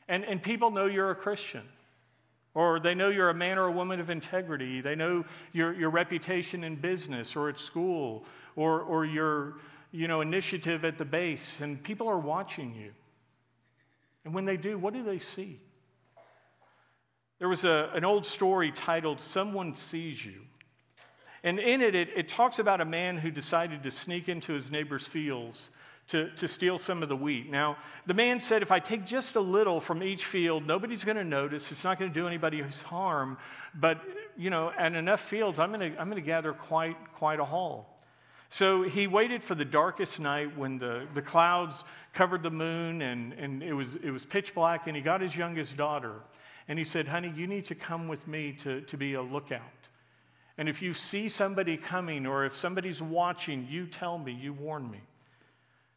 And, 0.07 0.25
and 0.25 0.41
people 0.41 0.71
know 0.71 0.87
you're 0.87 1.11
a 1.11 1.17
Christian. 1.17 1.63
Or 2.55 2.79
they 2.79 2.95
know 2.95 3.09
you're 3.09 3.31
a 3.31 3.35
man 3.35 3.59
or 3.59 3.65
a 3.65 3.73
woman 3.73 3.99
of 3.99 4.09
integrity. 4.09 4.81
They 4.81 4.95
know 4.95 5.25
your, 5.53 5.75
your 5.75 5.91
reputation 5.91 6.63
in 6.63 6.77
business 6.77 7.35
or 7.35 7.49
at 7.49 7.59
school 7.59 8.25
or, 8.55 8.83
or 8.83 9.05
your 9.05 9.55
you 9.91 10.07
know, 10.07 10.21
initiative 10.21 10.85
at 10.85 10.97
the 10.97 11.05
base. 11.05 11.61
And 11.61 11.83
people 11.83 12.07
are 12.07 12.21
watching 12.21 12.73
you. 12.73 12.93
And 14.25 14.33
when 14.33 14.45
they 14.45 14.57
do, 14.57 14.79
what 14.79 14.95
do 14.95 15.03
they 15.03 15.19
see? 15.19 15.59
There 17.39 17.49
was 17.49 17.65
a, 17.65 17.91
an 17.95 18.05
old 18.05 18.25
story 18.25 18.73
titled 18.73 19.21
Someone 19.21 19.75
Sees 19.75 20.25
You. 20.25 20.41
And 21.45 21.59
in 21.59 21.83
it, 21.83 21.95
it, 21.95 22.09
it, 22.17 22.29
talks 22.29 22.59
about 22.59 22.81
a 22.81 22.85
man 22.85 23.19
who 23.19 23.31
decided 23.31 23.83
to 23.83 23.91
sneak 23.91 24.29
into 24.29 24.53
his 24.53 24.71
neighbor's 24.71 25.07
fields 25.07 25.69
to, 26.09 26.31
to 26.37 26.49
steal 26.49 26.79
some 26.79 27.03
of 27.03 27.09
the 27.09 27.17
wheat. 27.17 27.51
Now, 27.51 27.77
the 28.07 28.15
man 28.15 28.41
said, 28.41 28.63
if 28.63 28.73
I 28.73 28.79
take 28.79 29.05
just 29.05 29.37
a 29.37 29.41
little 29.41 29.81
from 29.81 30.03
each 30.03 30.25
field, 30.25 30.67
nobody's 30.67 31.05
going 31.05 31.17
to 31.19 31.25
notice. 31.25 31.71
It's 31.71 31.85
not 31.85 31.99
going 31.99 32.11
to 32.11 32.15
do 32.15 32.27
anybody 32.27 32.63
harm. 32.85 33.37
But, 33.75 34.01
you 34.37 34.51
know, 34.51 34.73
at 34.77 34.95
enough 34.95 35.21
fields, 35.21 35.61
I'm 35.61 35.73
going 35.73 35.93
to, 35.93 36.01
I'm 36.01 36.09
going 36.09 36.21
to 36.21 36.27
gather 36.27 36.53
quite, 36.53 36.97
quite 37.15 37.39
a 37.39 37.45
haul. 37.45 37.93
So 38.49 38.83
he 38.83 39.07
waited 39.07 39.43
for 39.43 39.55
the 39.55 39.65
darkest 39.65 40.21
night 40.21 40.57
when 40.57 40.79
the, 40.79 41.07
the 41.15 41.23
clouds 41.23 41.85
covered 42.15 42.43
the 42.43 42.51
moon 42.51 43.03
and, 43.03 43.33
and 43.35 43.63
it, 43.63 43.73
was, 43.73 43.97
it 43.97 44.11
was 44.11 44.25
pitch 44.25 44.55
black, 44.55 44.87
and 44.87 44.97
he 44.97 45.03
got 45.03 45.21
his 45.21 45.37
youngest 45.37 45.77
daughter. 45.77 46.23
And 46.69 46.79
he 46.79 46.85
said, 46.85 47.09
Honey, 47.09 47.33
you 47.37 47.47
need 47.47 47.65
to 47.67 47.75
come 47.75 48.09
with 48.09 48.27
me 48.27 48.53
to, 48.63 48.81
to 48.83 48.97
be 48.97 49.15
a 49.15 49.23
lookout. 49.23 49.63
And 50.59 50.69
if 50.69 50.81
you 50.81 50.95
see 50.95 51.29
somebody 51.29 51.77
coming 51.77 52.27
or 52.27 52.45
if 52.45 52.57
somebody's 52.57 53.03
watching, 53.03 53.67
you 53.71 53.87
tell 53.87 54.19
me, 54.19 54.33
you 54.33 54.53
warn 54.53 54.91
me. 54.91 55.01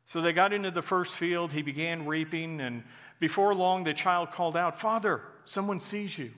So 0.05 0.21
they 0.21 0.33
got 0.33 0.53
into 0.53 0.71
the 0.71 0.81
first 0.81 1.15
field. 1.15 1.53
He 1.53 1.61
began 1.61 2.05
reaping. 2.05 2.59
And 2.61 2.83
before 3.19 3.53
long, 3.55 3.83
the 3.83 3.93
child 3.93 4.31
called 4.31 4.57
out, 4.57 4.79
Father, 4.79 5.21
someone 5.45 5.79
sees 5.79 6.17
you. 6.17 6.31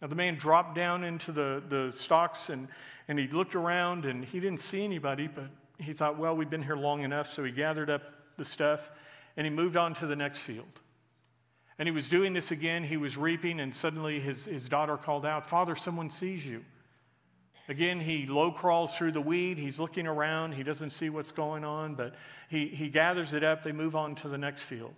Now, 0.00 0.08
the 0.08 0.14
man 0.14 0.36
dropped 0.36 0.74
down 0.74 1.02
into 1.02 1.32
the, 1.32 1.62
the 1.68 1.90
stalks 1.92 2.50
and, 2.50 2.68
and 3.08 3.18
he 3.18 3.26
looked 3.28 3.54
around 3.54 4.04
and 4.04 4.24
he 4.24 4.38
didn't 4.38 4.60
see 4.60 4.84
anybody, 4.84 5.28
but 5.28 5.46
he 5.78 5.92
thought, 5.92 6.18
well, 6.18 6.36
we've 6.36 6.50
been 6.50 6.62
here 6.62 6.76
long 6.76 7.02
enough. 7.02 7.26
So 7.26 7.42
he 7.42 7.50
gathered 7.50 7.90
up 7.90 8.02
the 8.36 8.44
stuff 8.44 8.90
and 9.36 9.46
he 9.46 9.50
moved 9.50 9.76
on 9.76 9.94
to 9.94 10.06
the 10.06 10.16
next 10.16 10.40
field. 10.40 10.80
And 11.78 11.88
he 11.88 11.92
was 11.92 12.08
doing 12.08 12.32
this 12.32 12.50
again. 12.50 12.84
He 12.84 12.96
was 12.96 13.16
reaping, 13.16 13.60
and 13.60 13.74
suddenly 13.74 14.20
his, 14.20 14.44
his 14.44 14.68
daughter 14.68 14.96
called 14.96 15.26
out, 15.26 15.48
Father, 15.48 15.74
someone 15.74 16.08
sees 16.08 16.46
you. 16.46 16.64
Again, 17.68 17.98
he 17.98 18.26
low 18.26 18.52
crawls 18.52 18.94
through 18.94 19.12
the 19.12 19.20
weed. 19.20 19.58
He's 19.58 19.80
looking 19.80 20.06
around. 20.06 20.52
He 20.52 20.62
doesn't 20.62 20.90
see 20.90 21.08
what's 21.08 21.32
going 21.32 21.64
on, 21.64 21.94
but 21.94 22.14
he, 22.48 22.68
he 22.68 22.88
gathers 22.88 23.32
it 23.32 23.42
up. 23.42 23.62
They 23.62 23.72
move 23.72 23.96
on 23.96 24.14
to 24.16 24.28
the 24.28 24.38
next 24.38 24.64
field. 24.64 24.94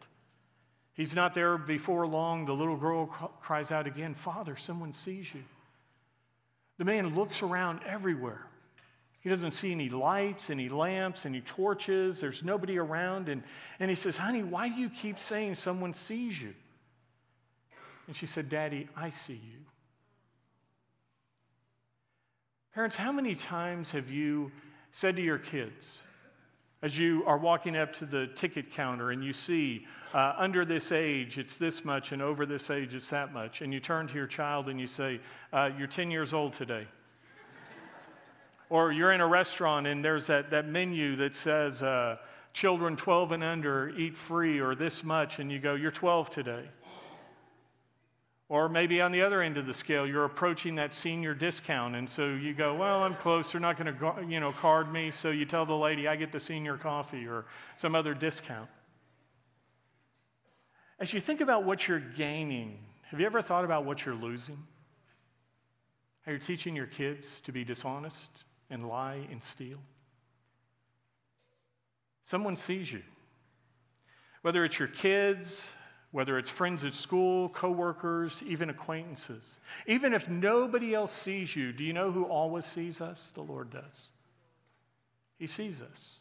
He's 0.95 1.15
not 1.15 1.35
there 1.35 1.59
before 1.59 2.07
long. 2.07 2.45
The 2.45 2.55
little 2.55 2.77
girl 2.77 3.07
cries 3.41 3.71
out 3.71 3.87
again, 3.87 4.15
Father, 4.15 4.57
someone 4.57 4.93
sees 4.93 5.33
you. 5.33 5.43
The 6.79 6.85
man 6.85 7.15
looks 7.15 7.43
around 7.43 7.81
everywhere. 7.87 8.47
He 9.21 9.31
doesn't 9.31 9.53
see 9.53 9.73
any 9.73 9.89
lights, 9.89 10.51
any 10.51 10.69
lamps, 10.69 11.27
any 11.27 11.41
torches. 11.41 12.21
There's 12.21 12.43
nobody 12.43 12.79
around. 12.79 13.29
And, 13.29 13.43
and 13.81 13.91
he 13.91 13.95
says, 13.95 14.17
Honey, 14.17 14.43
why 14.43 14.69
do 14.69 14.75
you 14.75 14.89
keep 14.89 15.19
saying 15.19 15.55
someone 15.57 15.95
sees 15.95 16.41
you? 16.41 16.55
And 18.07 18.15
she 18.15 18.27
said, 18.27 18.49
Daddy, 18.49 18.89
I 18.97 19.11
see 19.11 19.35
you. 19.35 19.65
Parents, 22.75 22.97
how 22.97 23.11
many 23.11 23.35
times 23.35 23.91
have 23.93 24.11
you 24.11 24.53
said 24.93 25.17
to 25.17 25.23
your 25.23 25.39
kids, 25.39 26.03
as 26.83 26.99
you 26.99 27.25
are 27.27 27.39
walking 27.39 27.77
up 27.77 27.93
to 27.95 28.05
the 28.05 28.27
ticket 28.35 28.71
counter 28.71 29.11
and 29.11 29.25
you 29.25 29.33
see 29.33 29.87
uh, 30.15 30.35
under 30.37 30.65
this 30.65 30.93
age 30.93 31.39
it's 31.39 31.57
this 31.57 31.85
much 31.85 32.13
and 32.13 32.21
over 32.21 32.47
this 32.47 32.71
age 32.71 32.95
it's 32.95 33.09
that 33.11 33.33
much, 33.33 33.63
and 33.63 33.73
you 33.73 33.81
turn 33.81 34.07
to 34.07 34.15
your 34.15 34.27
child 34.27 34.69
and 34.69 34.79
you 34.79 34.87
say, 34.87 35.21
uh, 35.53 35.71
You're 35.77 35.87
10 35.87 36.11
years 36.11 36.35
old 36.35 36.53
today. 36.53 36.87
or 38.71 38.93
you're 38.93 39.13
in 39.13 39.21
a 39.21 39.27
restaurant 39.27 39.87
and 39.87 40.05
there's 40.05 40.27
that, 40.27 40.51
that 40.51 40.69
menu 40.69 41.17
that 41.17 41.35
says, 41.35 41.83
uh, 41.83 42.17
Children 42.53 42.97
12 42.97 43.33
and 43.33 43.45
under 43.45 43.91
eat 43.99 44.17
free 44.17 44.61
or 44.61 44.75
this 44.75 45.05
much, 45.05 45.41
and 45.41 45.51
you 45.51 45.59
go, 45.59 45.75
You're 45.75 45.91
12 45.91 46.31
today. 46.31 46.69
Or 48.49 48.69
maybe 48.69 49.01
on 49.01 49.11
the 49.11 49.23
other 49.23 49.43
end 49.43 49.57
of 49.57 49.67
the 49.67 49.75
scale, 49.75 50.07
you're 50.07 50.25
approaching 50.25 50.77
that 50.77 50.95
senior 50.95 51.35
discount, 51.35 51.97
and 51.97 52.09
so 52.09 52.29
you 52.29 52.55
go, 52.55 52.75
"Well, 52.77 53.03
I'm 53.03 53.17
close. 53.17 53.51
They're 53.51 53.61
not 53.61 53.77
going 53.77 53.93
to, 53.93 54.25
you 54.25 54.39
know, 54.39 54.53
card 54.53 54.93
me." 54.93 55.11
So 55.11 55.31
you 55.31 55.45
tell 55.45 55.67
the 55.67 55.77
lady, 55.77 56.07
"I 56.07 56.15
get 56.15 56.31
the 56.31 56.39
senior 56.39 56.79
coffee 56.79 57.27
or 57.27 57.47
some 57.75 57.97
other 57.97 58.15
discount." 58.15 58.71
As 61.01 61.13
you 61.13 61.21
think 61.21 61.41
about 61.41 61.65
what 61.65 61.89
you're 61.89 61.99
gaining, 61.99 62.79
have 63.11 63.19
you 63.19 63.27
ever 63.27 63.43
thought 63.43 63.65
about 63.65 63.85
what 63.85 64.07
you're 64.07 64.15
losing? 64.15 64.65
Are 66.27 66.33
you 66.33 66.39
teaching 66.39 66.75
your 66.75 66.87
kids 66.87 67.41
to 67.41 67.53
be 67.53 67.65
dishonest 67.65 68.45
and 68.71 68.89
lie 68.89 69.27
and 69.31 69.43
steal? 69.43 69.83
Someone 72.23 72.57
sees 72.57 72.93
you. 72.93 73.03
Whether 74.43 74.65
it's 74.65 74.79
your 74.79 74.89
kids, 74.89 75.71
whether 76.17 76.39
it's 76.39 76.49
friends 76.49 76.83
at 76.83 76.95
school, 76.95 77.51
coworkers, 77.51 78.43
even 78.47 78.71
acquaintances. 78.71 79.59
Even 79.87 80.15
if 80.15 80.31
nobody 80.31 80.95
else 80.95 81.13
sees 81.13 81.55
you, 81.55 81.75
do 81.75 81.85
you 81.85 81.93
know 81.93 82.11
who 82.11 82.25
always 82.25 82.65
sees 82.65 83.03
us? 83.03 83.33
The 83.35 83.43
Lord 83.43 83.69
does. 83.69 84.09
He 85.39 85.47
sees 85.47 85.83
us. 85.83 86.15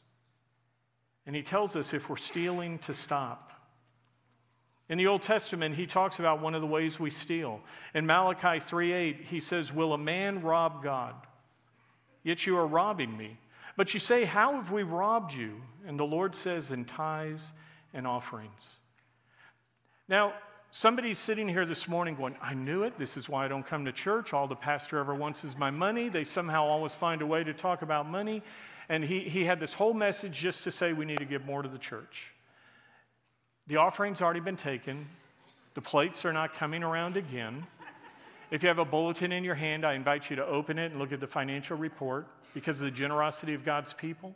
And 1.25 1.33
He 1.33 1.43
tells 1.43 1.77
us 1.77 1.93
if 1.93 2.09
we're 2.09 2.17
stealing 2.17 2.77
to 2.79 2.93
stop. 2.93 3.53
In 4.89 4.97
the 4.97 5.07
Old 5.07 5.21
Testament, 5.21 5.75
he 5.75 5.87
talks 5.87 6.19
about 6.19 6.41
one 6.41 6.55
of 6.55 6.61
the 6.61 6.67
ways 6.67 6.99
we 6.99 7.09
steal. 7.09 7.61
In 7.93 8.05
Malachi 8.05 8.59
3:8, 8.59 9.21
he 9.21 9.39
says, 9.39 9.71
Will 9.71 9.93
a 9.93 9.97
man 9.97 10.41
rob 10.41 10.83
God? 10.83 11.15
Yet 12.21 12.45
you 12.45 12.57
are 12.57 12.67
robbing 12.67 13.15
me. 13.15 13.37
But 13.77 13.93
you 13.93 14.01
say, 14.01 14.25
How 14.25 14.55
have 14.55 14.73
we 14.73 14.83
robbed 14.83 15.33
you? 15.33 15.61
And 15.87 15.97
the 15.97 16.03
Lord 16.03 16.35
says, 16.35 16.71
In 16.71 16.83
tithes 16.83 17.53
and 17.93 18.05
offerings. 18.05 18.75
Now, 20.07 20.33
somebody's 20.71 21.17
sitting 21.17 21.47
here 21.47 21.65
this 21.65 21.87
morning 21.87 22.15
going, 22.15 22.35
I 22.41 22.53
knew 22.53 22.83
it. 22.83 22.97
This 22.99 23.17
is 23.17 23.27
why 23.27 23.45
I 23.45 23.47
don't 23.47 23.65
come 23.65 23.85
to 23.85 23.91
church. 23.91 24.33
All 24.33 24.47
the 24.47 24.55
pastor 24.55 24.99
ever 24.99 25.15
wants 25.15 25.43
is 25.43 25.57
my 25.57 25.71
money. 25.71 26.09
They 26.09 26.23
somehow 26.23 26.65
always 26.65 26.93
find 26.93 27.21
a 27.23 27.25
way 27.25 27.43
to 27.43 27.53
talk 27.53 27.81
about 27.81 28.07
money. 28.07 28.43
And 28.87 29.03
he, 29.03 29.21
he 29.21 29.45
had 29.45 29.59
this 29.59 29.73
whole 29.73 29.95
message 29.95 30.33
just 30.33 30.63
to 30.65 30.71
say 30.71 30.93
we 30.93 31.05
need 31.05 31.17
to 31.17 31.25
give 31.25 31.43
more 31.45 31.63
to 31.63 31.69
the 31.69 31.79
church. 31.79 32.31
The 33.67 33.77
offering's 33.77 34.21
already 34.21 34.41
been 34.41 34.57
taken, 34.57 35.07
the 35.73 35.81
plates 35.81 36.23
are 36.23 36.33
not 36.33 36.53
coming 36.53 36.83
around 36.83 37.17
again. 37.17 37.65
If 38.51 38.61
you 38.61 38.69
have 38.69 38.77
a 38.77 38.85
bulletin 38.85 39.31
in 39.31 39.43
your 39.43 39.55
hand, 39.55 39.83
I 39.83 39.93
invite 39.93 40.29
you 40.29 40.35
to 40.35 40.45
open 40.45 40.77
it 40.77 40.91
and 40.91 40.99
look 40.99 41.11
at 41.11 41.19
the 41.19 41.27
financial 41.27 41.75
report 41.75 42.27
because 42.53 42.79
of 42.79 42.85
the 42.85 42.91
generosity 42.91 43.55
of 43.55 43.65
God's 43.65 43.91
people. 43.91 44.35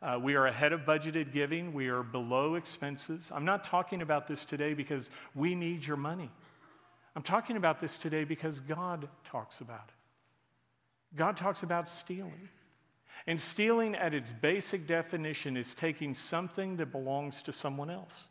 Uh, 0.00 0.18
we 0.20 0.36
are 0.36 0.46
ahead 0.46 0.72
of 0.72 0.82
budgeted 0.82 1.32
giving. 1.32 1.72
We 1.72 1.88
are 1.88 2.02
below 2.02 2.54
expenses. 2.54 3.30
I'm 3.34 3.44
not 3.44 3.64
talking 3.64 4.00
about 4.00 4.28
this 4.28 4.44
today 4.44 4.74
because 4.74 5.10
we 5.34 5.54
need 5.54 5.84
your 5.84 5.96
money. 5.96 6.30
I'm 7.16 7.22
talking 7.22 7.56
about 7.56 7.80
this 7.80 7.98
today 7.98 8.22
because 8.22 8.60
God 8.60 9.08
talks 9.24 9.60
about 9.60 9.88
it. 9.88 11.16
God 11.16 11.36
talks 11.36 11.64
about 11.64 11.90
stealing. 11.90 12.48
And 13.26 13.40
stealing, 13.40 13.96
at 13.96 14.14
its 14.14 14.32
basic 14.32 14.86
definition, 14.86 15.56
is 15.56 15.74
taking 15.74 16.14
something 16.14 16.76
that 16.76 16.92
belongs 16.92 17.42
to 17.42 17.52
someone 17.52 17.90
else. 17.90 18.24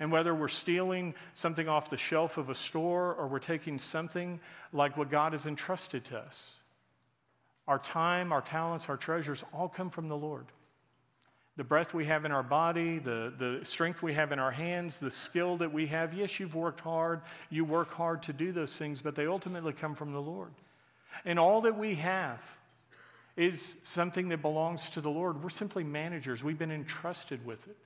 And 0.00 0.10
whether 0.10 0.34
we're 0.34 0.48
stealing 0.48 1.14
something 1.34 1.68
off 1.68 1.88
the 1.88 1.96
shelf 1.96 2.36
of 2.36 2.50
a 2.50 2.54
store 2.56 3.14
or 3.14 3.28
we're 3.28 3.38
taking 3.38 3.78
something 3.78 4.40
like 4.72 4.96
what 4.96 5.10
God 5.10 5.32
has 5.32 5.46
entrusted 5.46 6.04
to 6.06 6.18
us, 6.18 6.56
our 7.68 7.78
time, 7.78 8.32
our 8.32 8.40
talents, 8.40 8.88
our 8.88 8.96
treasures 8.96 9.44
all 9.52 9.68
come 9.68 9.90
from 9.90 10.08
the 10.08 10.16
Lord. 10.16 10.46
The 11.56 11.64
breath 11.64 11.92
we 11.92 12.06
have 12.06 12.24
in 12.24 12.32
our 12.32 12.42
body, 12.42 12.98
the, 12.98 13.32
the 13.38 13.60
strength 13.64 14.02
we 14.02 14.14
have 14.14 14.32
in 14.32 14.38
our 14.38 14.50
hands, 14.50 14.98
the 14.98 15.10
skill 15.10 15.58
that 15.58 15.72
we 15.72 15.86
have. 15.88 16.14
Yes, 16.14 16.40
you've 16.40 16.54
worked 16.54 16.80
hard. 16.80 17.20
You 17.50 17.64
work 17.64 17.92
hard 17.92 18.22
to 18.24 18.32
do 18.32 18.52
those 18.52 18.74
things, 18.76 19.02
but 19.02 19.14
they 19.14 19.26
ultimately 19.26 19.74
come 19.74 19.94
from 19.94 20.12
the 20.12 20.22
Lord. 20.22 20.52
And 21.26 21.38
all 21.38 21.60
that 21.62 21.78
we 21.78 21.94
have 21.96 22.40
is 23.36 23.76
something 23.82 24.30
that 24.30 24.40
belongs 24.40 24.90
to 24.90 25.00
the 25.00 25.10
Lord. 25.10 25.42
We're 25.42 25.50
simply 25.50 25.84
managers, 25.84 26.42
we've 26.42 26.58
been 26.58 26.72
entrusted 26.72 27.44
with 27.44 27.66
it. 27.68 27.76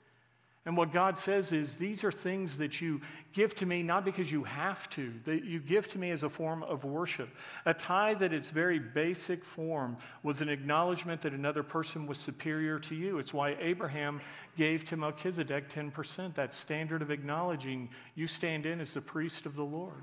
And 0.66 0.76
what 0.76 0.92
God 0.92 1.16
says 1.16 1.52
is, 1.52 1.76
these 1.76 2.02
are 2.02 2.11
things 2.11 2.59
that 2.59 2.81
you 2.81 3.00
give 3.33 3.55
to 3.55 3.66
me 3.66 3.85
not 3.85 4.05
because 4.05 4.33
you 4.33 4.42
have 4.42 4.90
to, 4.90 5.12
that 5.24 5.44
you 5.44 5.61
give 5.61 5.87
to 5.88 5.98
me 5.98 6.11
as 6.11 6.24
a 6.24 6.29
form 6.29 6.64
of 6.64 6.83
worship. 6.83 7.29
A 7.66 7.72
tithe, 7.72 8.20
at 8.24 8.33
its 8.33 8.50
very 8.50 8.81
basic 8.81 9.44
form, 9.44 9.96
was 10.24 10.40
an 10.40 10.48
acknowledgement 10.48 11.22
that 11.22 11.33
another 11.33 11.62
person 11.62 12.05
was 12.05 12.18
superior 12.18 12.81
to 12.81 12.96
you. 12.96 13.20
It's 13.20 13.33
why 13.33 13.57
Abraham 13.61 14.20
gave 14.57 14.85
to 14.87 14.96
Melchizedek 14.96 15.70
10%, 15.70 16.35
that 16.35 16.52
standard 16.52 17.00
of 17.00 17.12
acknowledging 17.12 17.88
you 18.16 18.26
stand 18.26 18.66
in 18.66 18.81
as 18.81 18.92
the 18.92 19.00
priest 19.00 19.46
of 19.46 19.55
the 19.55 19.64
Lord. 19.64 20.02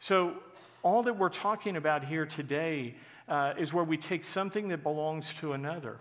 So, 0.00 0.34
all 0.82 1.02
that 1.04 1.16
we're 1.16 1.30
talking 1.30 1.76
about 1.76 2.04
here 2.04 2.26
today 2.26 2.94
uh, 3.26 3.54
is 3.58 3.72
where 3.72 3.82
we 3.82 3.96
take 3.96 4.22
something 4.22 4.68
that 4.68 4.82
belongs 4.82 5.34
to 5.36 5.54
another. 5.54 5.98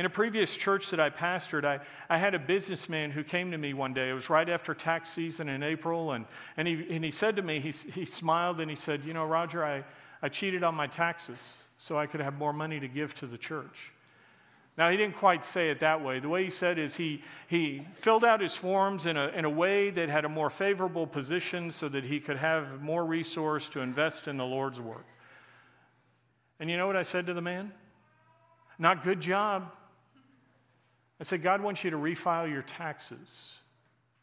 In 0.00 0.06
a 0.06 0.08
previous 0.08 0.56
church 0.56 0.88
that 0.92 0.98
I 0.98 1.10
pastored, 1.10 1.66
I, 1.66 1.78
I 2.08 2.16
had 2.16 2.34
a 2.34 2.38
businessman 2.38 3.10
who 3.10 3.22
came 3.22 3.50
to 3.50 3.58
me 3.58 3.74
one 3.74 3.92
day. 3.92 4.08
It 4.08 4.14
was 4.14 4.30
right 4.30 4.48
after 4.48 4.72
tax 4.72 5.10
season 5.10 5.50
in 5.50 5.62
April, 5.62 6.12
and, 6.12 6.24
and, 6.56 6.66
he, 6.66 6.86
and 6.88 7.04
he 7.04 7.10
said 7.10 7.36
to 7.36 7.42
me, 7.42 7.60
he, 7.60 7.70
he 7.70 8.06
smiled 8.06 8.60
and 8.60 8.70
he 8.70 8.76
said, 8.76 9.04
You 9.04 9.12
know, 9.12 9.26
Roger, 9.26 9.62
I, 9.62 9.84
I 10.22 10.30
cheated 10.30 10.64
on 10.64 10.74
my 10.74 10.86
taxes 10.86 11.58
so 11.76 11.98
I 11.98 12.06
could 12.06 12.22
have 12.22 12.38
more 12.38 12.54
money 12.54 12.80
to 12.80 12.88
give 12.88 13.14
to 13.16 13.26
the 13.26 13.36
church. 13.36 13.92
Now, 14.78 14.90
he 14.90 14.96
didn't 14.96 15.16
quite 15.16 15.44
say 15.44 15.68
it 15.68 15.80
that 15.80 16.02
way. 16.02 16.18
The 16.18 16.30
way 16.30 16.44
he 16.44 16.50
said 16.50 16.78
is 16.78 16.94
he, 16.94 17.22
he 17.48 17.86
filled 17.92 18.24
out 18.24 18.40
his 18.40 18.56
forms 18.56 19.04
in 19.04 19.18
a, 19.18 19.26
in 19.28 19.44
a 19.44 19.50
way 19.50 19.90
that 19.90 20.08
had 20.08 20.24
a 20.24 20.30
more 20.30 20.48
favorable 20.48 21.06
position 21.06 21.70
so 21.70 21.90
that 21.90 22.04
he 22.04 22.20
could 22.20 22.38
have 22.38 22.80
more 22.80 23.04
resource 23.04 23.68
to 23.68 23.80
invest 23.80 24.28
in 24.28 24.38
the 24.38 24.46
Lord's 24.46 24.80
work. 24.80 25.04
And 26.58 26.70
you 26.70 26.78
know 26.78 26.86
what 26.86 26.96
I 26.96 27.02
said 27.02 27.26
to 27.26 27.34
the 27.34 27.42
man? 27.42 27.70
Not 28.78 29.04
good 29.04 29.20
job. 29.20 29.70
I 31.20 31.24
said, 31.24 31.42
God 31.42 31.60
wants 31.60 31.84
you 31.84 31.90
to 31.90 31.98
refile 31.98 32.50
your 32.50 32.62
taxes. 32.62 33.52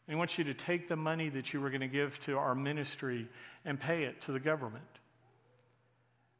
And 0.06 0.14
He 0.14 0.18
wants 0.18 0.36
you 0.36 0.44
to 0.44 0.54
take 0.54 0.88
the 0.88 0.96
money 0.96 1.28
that 1.28 1.52
you 1.52 1.60
were 1.60 1.70
going 1.70 1.82
to 1.82 1.88
give 1.88 2.18
to 2.20 2.36
our 2.36 2.54
ministry 2.54 3.28
and 3.64 3.78
pay 3.78 4.04
it 4.04 4.20
to 4.22 4.32
the 4.32 4.40
government. 4.40 4.84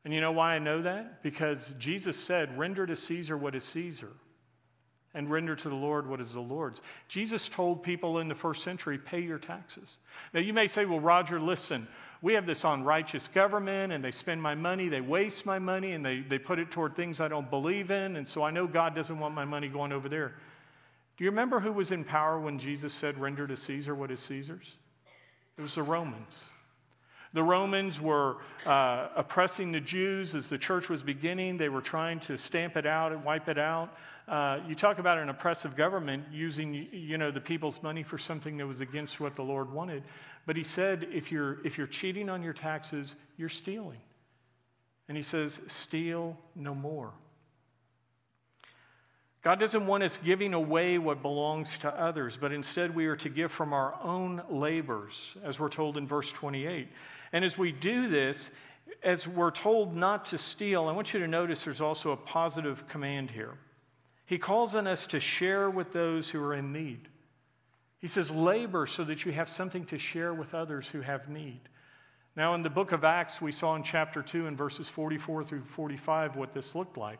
And 0.04 0.14
you 0.14 0.20
know 0.20 0.32
why 0.32 0.54
I 0.54 0.58
know 0.58 0.82
that? 0.82 1.22
Because 1.22 1.74
Jesus 1.78 2.16
said, 2.16 2.58
Render 2.58 2.86
to 2.86 2.96
Caesar 2.96 3.36
what 3.36 3.54
is 3.54 3.64
Caesar, 3.64 4.10
and 5.14 5.30
render 5.30 5.54
to 5.54 5.68
the 5.68 5.74
Lord 5.74 6.08
what 6.08 6.20
is 6.20 6.32
the 6.32 6.40
Lord's. 6.40 6.80
Jesus 7.08 7.48
told 7.48 7.82
people 7.82 8.18
in 8.18 8.28
the 8.28 8.34
first 8.34 8.64
century, 8.64 8.98
Pay 8.98 9.20
your 9.20 9.38
taxes. 9.38 9.98
Now 10.32 10.40
you 10.40 10.52
may 10.52 10.66
say, 10.66 10.86
Well, 10.86 11.00
Roger, 11.00 11.40
listen, 11.40 11.86
we 12.22 12.34
have 12.34 12.46
this 12.46 12.64
unrighteous 12.64 13.28
government, 13.28 13.92
and 13.92 14.02
they 14.02 14.10
spend 14.10 14.42
my 14.42 14.54
money, 14.54 14.88
they 14.88 15.00
waste 15.00 15.46
my 15.46 15.58
money, 15.58 15.92
and 15.92 16.04
they, 16.04 16.20
they 16.20 16.38
put 16.38 16.58
it 16.58 16.70
toward 16.70 16.96
things 16.96 17.20
I 17.20 17.28
don't 17.28 17.50
believe 17.50 17.90
in, 17.90 18.16
and 18.16 18.26
so 18.26 18.42
I 18.42 18.50
know 18.50 18.66
God 18.66 18.94
doesn't 18.94 19.18
want 19.18 19.34
my 19.34 19.44
money 19.44 19.68
going 19.68 19.92
over 19.92 20.08
there. 20.08 20.34
Do 21.18 21.24
you 21.24 21.30
remember 21.30 21.58
who 21.58 21.72
was 21.72 21.90
in 21.90 22.04
power 22.04 22.38
when 22.38 22.60
Jesus 22.60 22.94
said, 22.94 23.18
Render 23.18 23.48
to 23.48 23.56
Caesar 23.56 23.92
what 23.92 24.12
is 24.12 24.20
Caesar's? 24.20 24.72
It 25.58 25.62
was 25.62 25.74
the 25.74 25.82
Romans. 25.82 26.44
The 27.32 27.42
Romans 27.42 28.00
were 28.00 28.36
uh, 28.64 29.08
oppressing 29.16 29.72
the 29.72 29.80
Jews 29.80 30.36
as 30.36 30.48
the 30.48 30.56
church 30.56 30.88
was 30.88 31.02
beginning. 31.02 31.56
They 31.56 31.68
were 31.68 31.82
trying 31.82 32.20
to 32.20 32.38
stamp 32.38 32.76
it 32.76 32.86
out 32.86 33.10
and 33.10 33.24
wipe 33.24 33.48
it 33.48 33.58
out. 33.58 33.96
Uh, 34.28 34.60
you 34.68 34.76
talk 34.76 35.00
about 35.00 35.18
an 35.18 35.28
oppressive 35.28 35.74
government 35.74 36.24
using, 36.30 36.86
you 36.92 37.18
know, 37.18 37.32
the 37.32 37.40
people's 37.40 37.82
money 37.82 38.04
for 38.04 38.16
something 38.16 38.56
that 38.56 38.66
was 38.66 38.80
against 38.80 39.18
what 39.18 39.34
the 39.34 39.42
Lord 39.42 39.72
wanted. 39.72 40.04
But 40.46 40.54
he 40.56 40.62
said, 40.62 41.08
if 41.12 41.32
you're, 41.32 41.58
if 41.66 41.76
you're 41.76 41.88
cheating 41.88 42.30
on 42.30 42.44
your 42.44 42.52
taxes, 42.52 43.16
you're 43.36 43.48
stealing. 43.48 43.98
And 45.08 45.16
he 45.16 45.22
says, 45.24 45.60
steal 45.66 46.36
no 46.54 46.76
more. 46.76 47.12
God 49.42 49.60
doesn't 49.60 49.86
want 49.86 50.02
us 50.02 50.18
giving 50.18 50.52
away 50.52 50.98
what 50.98 51.22
belongs 51.22 51.78
to 51.78 51.88
others, 51.88 52.36
but 52.36 52.52
instead 52.52 52.94
we 52.94 53.06
are 53.06 53.16
to 53.16 53.28
give 53.28 53.52
from 53.52 53.72
our 53.72 53.94
own 54.02 54.42
labors, 54.50 55.36
as 55.44 55.60
we're 55.60 55.68
told 55.68 55.96
in 55.96 56.06
verse 56.06 56.32
28. 56.32 56.88
And 57.32 57.44
as 57.44 57.56
we 57.56 57.70
do 57.70 58.08
this, 58.08 58.50
as 59.02 59.28
we're 59.28 59.52
told 59.52 59.94
not 59.94 60.26
to 60.26 60.38
steal, 60.38 60.86
I 60.86 60.92
want 60.92 61.14
you 61.14 61.20
to 61.20 61.28
notice 61.28 61.64
there's 61.64 61.80
also 61.80 62.12
a 62.12 62.16
positive 62.16 62.88
command 62.88 63.30
here. 63.30 63.56
He 64.26 64.38
calls 64.38 64.74
on 64.74 64.86
us 64.86 65.06
to 65.08 65.20
share 65.20 65.70
with 65.70 65.92
those 65.92 66.28
who 66.28 66.42
are 66.42 66.54
in 66.54 66.72
need. 66.72 67.08
He 68.00 68.08
says, 68.08 68.30
labor 68.30 68.86
so 68.86 69.04
that 69.04 69.24
you 69.24 69.32
have 69.32 69.48
something 69.48 69.84
to 69.86 69.98
share 69.98 70.34
with 70.34 70.54
others 70.54 70.88
who 70.88 71.00
have 71.00 71.28
need. 71.28 71.60
Now, 72.36 72.54
in 72.54 72.62
the 72.62 72.70
book 72.70 72.92
of 72.92 73.04
Acts, 73.04 73.40
we 73.40 73.52
saw 73.52 73.74
in 73.74 73.82
chapter 73.82 74.22
2 74.22 74.46
and 74.46 74.56
verses 74.56 74.88
44 74.88 75.44
through 75.44 75.64
45 75.64 76.36
what 76.36 76.54
this 76.54 76.74
looked 76.74 76.96
like. 76.96 77.18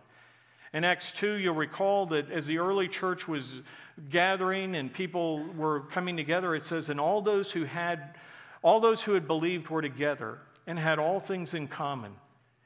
In 0.73 0.85
Acts 0.85 1.13
2, 1.13 1.35
you'll 1.35 1.55
recall 1.55 2.07
that 2.07 2.31
as 2.31 2.47
the 2.47 2.59
early 2.59 2.89
church 2.89 3.27
was 3.27 3.63
gathering 4.11 4.77
and 4.77 4.93
people 4.93 5.45
were 5.55 5.81
coming 5.81 6.17
together, 6.17 6.55
it 6.55 6.65
says, 6.65 6.91
and 6.91 7.01
all 7.01 7.23
those 7.23 7.51
who 7.51 7.65
had 7.65 8.17
all 8.63 8.81
those 8.81 9.03
who 9.03 9.15
had 9.15 9.27
believed 9.27 9.69
were 9.69 9.83
together 9.83 10.39
and 10.67 10.79
had 10.79 10.99
all 10.99 11.21
things 11.21 11.55
in 11.55 11.69
common. 11.69 12.13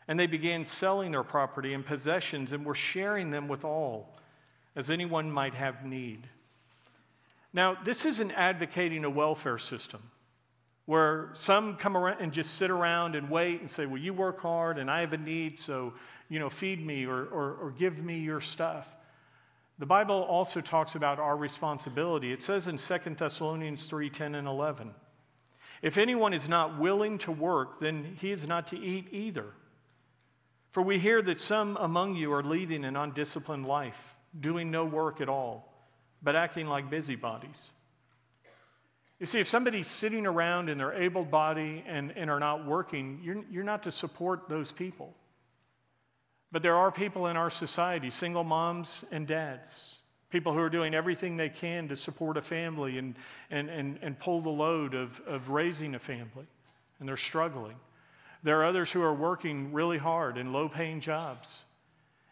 And 0.09 0.19
they 0.19 0.27
began 0.27 0.65
selling 0.65 1.13
their 1.13 1.23
property 1.23 1.75
and 1.75 1.85
possessions 1.85 2.53
and 2.53 2.65
were 2.65 2.75
sharing 2.75 3.31
them 3.31 3.47
with 3.47 3.65
all, 3.65 4.17
as 4.75 4.91
anyone 4.91 5.31
might 5.31 5.55
have 5.55 5.85
need. 5.85 6.27
Now, 7.53 7.77
this 7.85 8.07
isn't 8.07 8.33
advocating 8.33 9.05
a 9.05 9.11
welfare 9.11 9.59
system 9.59 10.03
where 10.87 11.31
some 11.35 11.77
come 11.77 11.97
around 11.97 12.21
and 12.21 12.33
just 12.33 12.55
sit 12.57 12.71
around 12.71 13.15
and 13.15 13.31
wait 13.31 13.61
and 13.61 13.71
say, 13.71 13.87
Well, 13.87 14.01
you 14.01 14.13
work 14.13 14.41
hard 14.41 14.79
and 14.79 14.91
I 14.91 15.01
have 15.01 15.13
a 15.13 15.19
need, 15.19 15.59
so, 15.59 15.93
you 16.33 16.39
know, 16.39 16.49
feed 16.49 16.85
me 16.85 17.05
or, 17.05 17.27
or, 17.27 17.57
or 17.61 17.75
give 17.77 17.99
me 17.99 18.21
your 18.21 18.41
stuff. 18.41 18.87
The 19.79 19.85
Bible 19.85 20.23
also 20.23 20.63
talks 20.63 20.95
about 20.95 21.19
our 21.19 21.37
responsibility. 21.37 22.33
It 22.33 22.43
says 22.43 22.69
in 22.69 22.79
2 22.79 23.17
Thessalonians 23.19 23.85
3 23.85 24.09
10 24.09 24.37
and 24.37 24.49
11, 24.49 24.95
If 25.83 25.99
anyone 25.99 26.33
is 26.33 26.49
not 26.49 26.79
willing 26.79 27.19
to 27.19 27.33
work, 27.33 27.81
then 27.81 28.17
he 28.19 28.31
is 28.31 28.47
not 28.47 28.69
to 28.69 28.79
eat 28.79 29.09
either. 29.13 29.45
For 30.71 30.83
we 30.83 30.99
hear 30.99 31.21
that 31.21 31.39
some 31.39 31.77
among 31.77 32.15
you 32.15 32.33
are 32.33 32.43
leading 32.43 32.87
an 32.87 32.97
undisciplined 32.97 33.67
life, 33.67 34.17
doing 34.41 34.71
no 34.71 34.87
work 34.87 35.21
at 35.21 35.29
all, 35.29 35.71
but 36.23 36.35
acting 36.35 36.67
like 36.67 36.89
busybodies. 36.89 37.69
You 39.21 39.27
see, 39.27 39.41
if 39.41 39.49
somebody's 39.49 39.87
sitting 39.87 40.25
around 40.25 40.71
and 40.71 40.81
they're 40.81 40.95
able 40.95 41.27
bodied 41.27 41.85
and, 41.87 42.11
and 42.17 42.31
are 42.31 42.41
not 42.41 42.65
working, 42.65 43.21
you're, 43.23 43.45
you're 43.51 43.65
not 43.65 43.83
to 43.83 43.91
support 43.91 44.49
those 44.49 44.73
people. 44.73 45.15
But 46.53 46.63
there 46.63 46.77
are 46.77 46.93
people 46.93 47.29
in 47.29 47.37
our 47.37 47.49
society, 47.49 48.11
single 48.11 48.45
moms 48.45 49.05
and 49.11 49.27
dads, 49.27 50.01
people 50.29 50.53
who 50.53 50.61
are 50.61 50.69
doing 50.69 50.95
everything 50.95 51.37
they 51.37 51.49
can 51.49 51.89
to 51.89 51.97
support 51.97 52.37
a 52.37 52.43
family 52.43 52.99
and, 52.99 53.15
and, 53.51 53.71
and, 53.71 53.99
and 54.03 54.19
pull 54.19 54.43
the 54.43 54.51
load 54.51 54.95
of, 54.95 55.19
of 55.27 55.49
raising 55.49 55.95
a 55.95 55.99
family, 55.99 56.47
and 57.01 57.09
they're 57.09 57.17
struggling. 57.17 57.77
There 58.43 58.61
are 58.61 58.67
others 58.67 58.93
who 58.93 59.03
are 59.03 59.15
working 59.15 59.73
really 59.73 59.99
hard 59.99 60.37
in 60.37 60.53
low 60.53 60.69
paying 60.69 61.01
jobs, 61.01 61.63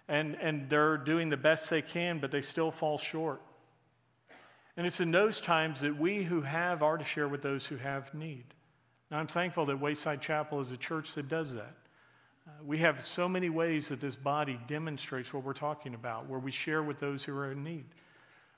and, 0.06 0.34
and 0.34 0.68
they're 0.68 0.98
doing 0.98 1.30
the 1.30 1.36
best 1.38 1.70
they 1.70 1.82
can, 1.82 2.18
but 2.18 2.30
they 2.30 2.42
still 2.42 2.70
fall 2.70 2.98
short. 2.98 3.40
And 4.76 4.86
it's 4.86 5.00
in 5.00 5.10
those 5.10 5.40
times 5.40 5.80
that 5.80 5.98
we 5.98 6.24
who 6.24 6.42
have 6.42 6.82
are 6.82 6.98
to 6.98 7.04
share 7.04 7.28
with 7.28 7.42
those 7.42 7.64
who 7.64 7.76
have 7.76 8.12
need. 8.12 8.44
Now, 9.10 9.18
I'm 9.18 9.26
thankful 9.26 9.66
that 9.66 9.80
Wayside 9.80 10.20
Chapel 10.20 10.60
is 10.60 10.72
a 10.72 10.76
church 10.76 11.14
that 11.14 11.28
does 11.28 11.54
that. 11.54 11.74
Uh, 12.50 12.64
we 12.64 12.78
have 12.78 13.02
so 13.02 13.28
many 13.28 13.48
ways 13.48 13.88
that 13.88 14.00
this 14.00 14.16
body 14.16 14.58
demonstrates 14.66 15.32
what 15.32 15.44
we're 15.44 15.52
talking 15.52 15.94
about, 15.94 16.28
where 16.28 16.38
we 16.38 16.50
share 16.50 16.82
with 16.82 16.98
those 16.98 17.22
who 17.22 17.36
are 17.36 17.52
in 17.52 17.62
need. 17.62 17.84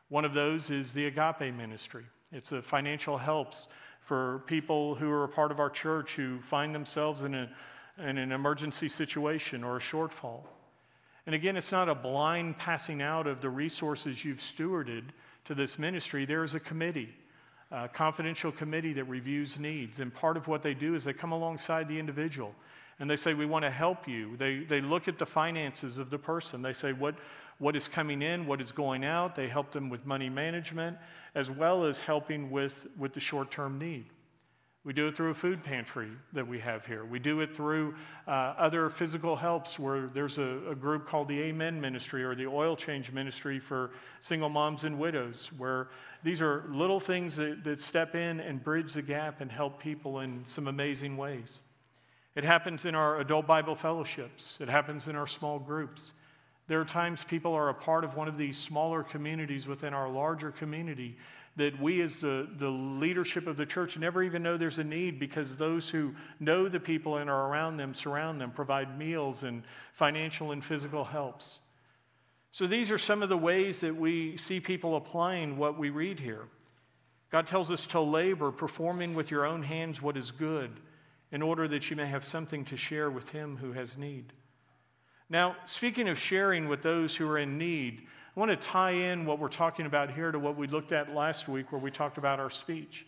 One 0.09 0.25
of 0.25 0.35
those 0.35 0.71
is 0.71 0.93
the 0.93 1.07
Agape 1.07 1.55
Ministry. 1.55 2.05
It's 2.33 2.53
a 2.53 2.63
financial 2.63 3.19
helps 3.19 3.69
for 4.01 4.43
people 4.47 4.95
who 4.95 5.11
are 5.11 5.25
a 5.25 5.29
part 5.29 5.51
of 5.51 5.61
our 5.61 5.71
church 5.71 6.17
who 6.17 6.41
find 6.41 6.75
themselves 6.75 7.23
in, 7.23 7.35
a, 7.35 7.51
in 7.99 8.19
an 8.19 8.33
emergency 8.33 8.89
situation 8.89 9.65
or 9.65 9.77
a 9.77 9.81
shortfall. 9.81 10.41
And 11.27 11.35
again, 11.35 11.57
it's 11.57 11.73
not 11.73 11.89
a 11.89 11.95
blind 11.95 12.59
passing 12.59 13.01
out 13.01 13.27
of 13.27 13.41
the 13.41 13.49
resources 13.49 14.25
you've 14.25 14.39
stewarded 14.39 15.05
to 15.45 15.55
this 15.55 15.79
ministry, 15.79 16.25
there 16.25 16.45
is 16.45 16.55
a 16.55 16.61
committee, 16.61 17.13
a 17.73 17.89
confidential 17.89 18.53
committee 18.53 18.93
that 18.93 19.05
reviews 19.05 19.59
needs. 19.59 19.99
And 19.99 20.15
part 20.15 20.37
of 20.37 20.47
what 20.47 20.63
they 20.63 20.73
do 20.73 20.95
is 20.95 21.03
they 21.03 21.13
come 21.13 21.33
alongside 21.33 21.89
the 21.89 21.99
individual 21.99 22.55
and 23.03 23.11
they 23.11 23.17
say, 23.17 23.35
We 23.35 23.47
want 23.47 23.65
to 23.65 23.71
help 23.71 24.07
you. 24.07 24.37
They, 24.37 24.61
they 24.61 24.81
look 24.81 25.09
at 25.09 25.19
the 25.19 25.27
finances 25.27 25.99
of 25.99 26.09
the 26.09 26.19
person. 26.19 26.63
They 26.63 26.73
say, 26.73 26.93
what, 26.93 27.17
what 27.59 27.75
is 27.75 27.89
coming 27.89 28.23
in, 28.23 28.47
what 28.47 28.61
is 28.61 28.71
going 28.71 29.05
out. 29.05 29.35
They 29.35 29.49
help 29.49 29.73
them 29.73 29.91
with 29.91 30.07
money 30.07 30.31
management 30.31 30.97
as 31.35 31.51
well 31.51 31.85
as 31.85 31.99
helping 31.99 32.49
with, 32.49 32.87
with 32.97 33.13
the 33.13 33.19
short 33.19 33.51
term 33.51 33.77
need. 33.77 34.05
We 34.85 34.93
do 34.93 35.09
it 35.09 35.17
through 35.17 35.31
a 35.31 35.35
food 35.35 35.65
pantry 35.65 36.11
that 36.33 36.47
we 36.47 36.61
have 36.61 36.87
here. 36.87 37.05
We 37.05 37.19
do 37.19 37.41
it 37.41 37.57
through 37.57 37.97
uh, 38.29 38.31
other 38.31 38.89
physical 38.89 39.35
helps 39.35 39.81
where 39.81 40.07
there's 40.07 40.39
a, 40.39 40.61
a, 40.71 40.75
group 40.77 41.05
called 41.05 41.27
the 41.27 41.41
Amen 41.41 41.81
Ministry 41.81 42.23
or 42.23 42.37
the 42.37 42.47
Oil 42.47 42.77
Change 42.77 43.11
Ministry 43.11 43.59
for 43.59 43.91
single 44.21 44.49
moms 44.49 44.85
and 44.85 44.97
widows, 44.97 45.51
where 45.59 45.89
these 46.23 46.41
are 46.41 46.67
little 46.69 47.01
things 47.01 47.35
that, 47.35 47.65
that 47.65 47.81
step 47.81 48.15
in 48.15 48.39
and 48.39 48.63
bridge 48.63 48.93
the 48.93 49.03
gap 49.03 49.41
and 49.41 49.51
help 49.51 49.81
people 49.81 50.21
in 50.21 50.45
some 50.47 50.69
amazing 50.69 51.17
ways. 51.17 51.59
It 52.35 52.45
happens 52.45 52.85
in 52.85 52.95
our 52.95 53.21
adult 53.21 53.47
Bible 53.47 53.75
fellowships, 53.75 54.59
it 54.61 54.69
happens 54.69 55.09
in 55.09 55.17
our 55.17 55.27
small 55.27 55.59
groups. 55.59 56.13
There 56.69 56.81
are 56.81 56.85
times 56.85 57.25
people 57.25 57.53
are 57.55 57.69
a 57.69 57.75
part 57.75 58.05
of 58.05 58.17
one 58.17 58.29
of 58.29 58.39
these 58.39 58.57
smaller 58.57 59.03
communities 59.03 59.67
within 59.67 59.93
our 59.93 60.09
larger 60.09 60.53
community 60.53 61.17
that 61.57 61.79
we, 61.81 62.01
as 62.01 62.21
the, 62.21 62.49
the 62.59 62.69
leadership 62.69 63.47
of 63.47 63.57
the 63.57 63.67
church, 63.67 63.99
never 63.99 64.23
even 64.23 64.43
know 64.43 64.57
there's 64.57 64.79
a 64.79 64.85
need 64.85 65.19
because 65.19 65.57
those 65.57 65.89
who 65.89 66.15
know 66.41 66.69
the 66.69 66.81
people 66.81 67.19
and 67.19 67.29
are 67.29 67.49
around 67.49 67.77
them 67.77 67.93
surround 67.93 68.41
them, 68.41 68.51
provide 68.51 68.99
meals 68.99 69.43
and 69.43 69.63
financial 69.93 70.53
and 70.53 70.65
physical 70.65 71.05
helps. 71.05 71.59
So 72.53 72.67
these 72.67 72.91
are 72.91 72.99
some 72.99 73.23
of 73.23 73.29
the 73.29 73.37
ways 73.37 73.81
that 73.81 73.95
we 73.95 74.37
see 74.37 74.61
people 74.61 74.97
applying 74.97 75.59
what 75.59 75.79
we 75.79 75.91
read 75.91 76.21
here. 76.21 76.45
God 77.31 77.47
tells 77.47 77.71
us 77.71 77.87
to 77.89 78.01
labor, 78.01 78.51
performing 78.51 79.15
with 79.15 79.31
your 79.31 79.45
own 79.45 79.63
hands 79.63 80.01
what 80.01 80.17
is 80.17 80.31
good, 80.31 80.71
in 81.33 81.43
order 81.43 81.67
that 81.67 81.91
you 81.91 81.97
may 81.97 82.07
have 82.07 82.23
something 82.23 82.65
to 82.67 82.77
share 82.77 83.11
with 83.11 83.31
him 83.31 83.57
who 83.57 83.73
has 83.73 83.97
need. 83.97 84.33
Now, 85.31 85.57
speaking 85.65 86.09
of 86.09 86.19
sharing 86.19 86.69
with 86.69 86.83
those 86.83 87.17
who 87.17 87.29
are 87.29 87.39
in 87.39 87.57
need, 87.57 88.03
I 88.37 88.41
want 88.41 88.51
to 88.51 88.57
tie 88.57 88.93
in 88.93 89.25
what 89.25 89.39
we're 89.39 89.49
talking 89.49 89.87
about 89.87 90.13
here 90.13 90.31
to 90.31 90.39
what 90.39 90.59
we 90.59 90.67
looked 90.67 90.93
at 90.93 91.15
last 91.15 91.49
week, 91.49 91.73
where 91.73 91.81
we 91.81 91.91
talked 91.91 92.19
about 92.19 92.39
our 92.39 92.51
speech. 92.51 93.07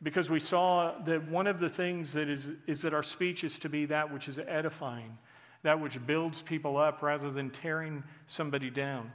Because 0.00 0.30
we 0.30 0.38
saw 0.38 0.94
that 1.04 1.28
one 1.28 1.48
of 1.48 1.58
the 1.58 1.68
things 1.68 2.12
that 2.12 2.28
is, 2.28 2.50
is 2.68 2.82
that 2.82 2.94
our 2.94 3.02
speech 3.02 3.42
is 3.42 3.58
to 3.58 3.68
be 3.68 3.86
that 3.86 4.12
which 4.12 4.28
is 4.28 4.38
edifying, 4.38 5.18
that 5.64 5.80
which 5.80 6.04
builds 6.06 6.40
people 6.40 6.76
up 6.76 7.02
rather 7.02 7.32
than 7.32 7.50
tearing 7.50 8.04
somebody 8.28 8.70
down. 8.70 9.10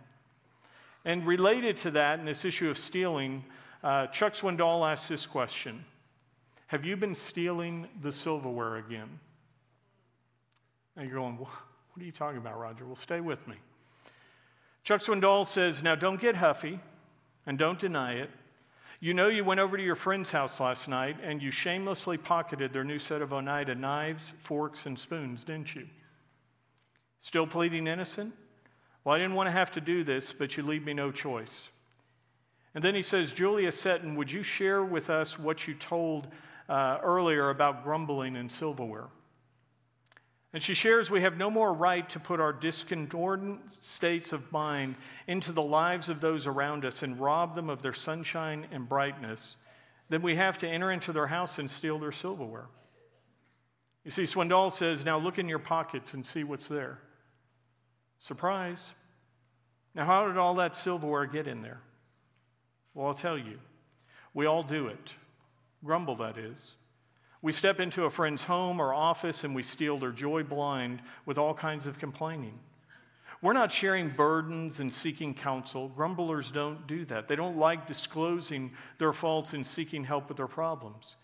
And 1.05 1.25
related 1.25 1.77
to 1.77 1.91
that, 1.91 2.19
in 2.19 2.25
this 2.25 2.43
issue 2.43 2.69
of 2.69 2.77
stealing, 2.77 3.45
uh, 3.83 4.07
Chuck 4.07 4.33
Swindoll 4.33 4.89
asked 4.89 5.07
this 5.07 5.25
question 5.25 5.85
Have 6.67 6.85
you 6.85 6.95
been 6.95 7.15
stealing 7.15 7.87
the 8.01 8.11
silverware 8.11 8.77
again? 8.77 9.19
And 10.95 11.07
you're 11.07 11.19
going, 11.19 11.37
What 11.37 11.49
are 11.99 12.03
you 12.03 12.11
talking 12.11 12.37
about, 12.37 12.59
Roger? 12.59 12.85
Well, 12.85 12.95
stay 12.95 13.19
with 13.19 13.47
me. 13.47 13.55
Chuck 14.83 15.01
Swindoll 15.01 15.45
says, 15.45 15.81
Now 15.81 15.95
don't 15.95 16.19
get 16.19 16.35
huffy 16.35 16.79
and 17.45 17.57
don't 17.57 17.79
deny 17.79 18.13
it. 18.13 18.29
You 18.99 19.13
know, 19.13 19.27
you 19.27 19.43
went 19.43 19.59
over 19.59 19.75
to 19.75 19.83
your 19.83 19.95
friend's 19.95 20.31
house 20.31 20.59
last 20.59 20.87
night 20.87 21.17
and 21.21 21.41
you 21.41 21.51
shamelessly 21.51 22.17
pocketed 22.17 22.71
their 22.71 22.85
new 22.85 22.99
set 22.99 23.21
of 23.21 23.33
Oneida 23.33 23.75
knives, 23.75 24.33
forks, 24.39 24.85
and 24.85 24.97
spoons, 24.97 25.43
didn't 25.43 25.75
you? 25.75 25.87
Still 27.19 27.45
pleading 27.45 27.87
innocent? 27.87 28.33
Well, 29.03 29.15
I 29.15 29.17
didn't 29.17 29.35
want 29.35 29.47
to 29.47 29.51
have 29.51 29.71
to 29.71 29.81
do 29.81 30.03
this, 30.03 30.31
but 30.31 30.55
you 30.55 30.63
leave 30.63 30.85
me 30.85 30.93
no 30.93 31.11
choice. 31.11 31.67
And 32.75 32.83
then 32.83 32.95
he 32.95 33.01
says, 33.01 33.31
Julia 33.31 33.71
Seton, 33.71 34.15
would 34.15 34.31
you 34.31 34.41
share 34.41 34.83
with 34.83 35.09
us 35.09 35.37
what 35.37 35.67
you 35.67 35.73
told 35.73 36.27
uh, 36.69 36.99
earlier 37.01 37.49
about 37.49 37.83
grumbling 37.83 38.35
and 38.35 38.51
silverware? 38.51 39.07
And 40.53 40.61
she 40.61 40.75
shares 40.75 41.09
we 41.09 41.21
have 41.21 41.35
no 41.35 41.49
more 41.49 41.73
right 41.73 42.07
to 42.11 42.19
put 42.19 42.39
our 42.39 42.53
discordant 42.53 43.73
states 43.73 44.33
of 44.33 44.51
mind 44.51 44.95
into 45.25 45.51
the 45.51 45.63
lives 45.63 46.09
of 46.09 46.21
those 46.21 46.45
around 46.45 46.85
us 46.85 47.01
and 47.01 47.19
rob 47.19 47.55
them 47.55 47.69
of 47.69 47.81
their 47.81 47.93
sunshine 47.93 48.67
and 48.71 48.87
brightness 48.87 49.55
than 50.09 50.21
we 50.21 50.35
have 50.35 50.59
to 50.59 50.67
enter 50.67 50.91
into 50.91 51.11
their 51.11 51.25
house 51.25 51.57
and 51.57 51.69
steal 51.69 51.97
their 51.97 52.11
silverware. 52.11 52.67
You 54.05 54.11
see, 54.11 54.23
Swindoll 54.23 54.71
says, 54.71 55.03
Now 55.03 55.17
look 55.17 55.39
in 55.39 55.49
your 55.49 55.59
pockets 55.59 56.13
and 56.13 56.25
see 56.25 56.43
what's 56.43 56.67
there. 56.67 56.99
Surprise. 58.19 58.91
Now, 59.95 60.05
how 60.05 60.27
did 60.27 60.37
all 60.37 60.55
that 60.55 60.77
silverware 60.77 61.25
get 61.25 61.47
in 61.47 61.61
there? 61.61 61.81
Well, 62.93 63.07
I'll 63.07 63.13
tell 63.13 63.37
you. 63.37 63.59
We 64.33 64.45
all 64.45 64.63
do 64.63 64.87
it. 64.87 65.15
Grumble, 65.83 66.15
that 66.17 66.37
is. 66.37 66.73
We 67.41 67.51
step 67.51 67.79
into 67.79 68.05
a 68.05 68.09
friend's 68.09 68.43
home 68.43 68.79
or 68.79 68.93
office 68.93 69.43
and 69.43 69.53
we 69.53 69.63
steal 69.63 69.99
their 69.99 70.11
joy 70.11 70.43
blind 70.43 71.01
with 71.25 71.37
all 71.37 71.53
kinds 71.53 71.85
of 71.85 71.99
complaining. 71.99 72.57
We're 73.41 73.51
not 73.51 73.73
sharing 73.73 74.09
burdens 74.09 74.79
and 74.79 74.93
seeking 74.93 75.33
counsel. 75.33 75.89
Grumblers 75.89 76.49
don't 76.49 76.87
do 76.87 77.03
that. 77.05 77.27
They 77.27 77.35
don't 77.35 77.57
like 77.57 77.85
disclosing 77.85 78.71
their 78.99 79.11
faults 79.11 79.53
and 79.53 79.65
seeking 79.65 80.05
help 80.05 80.29
with 80.29 80.37
their 80.37 80.47
problems. 80.47 81.17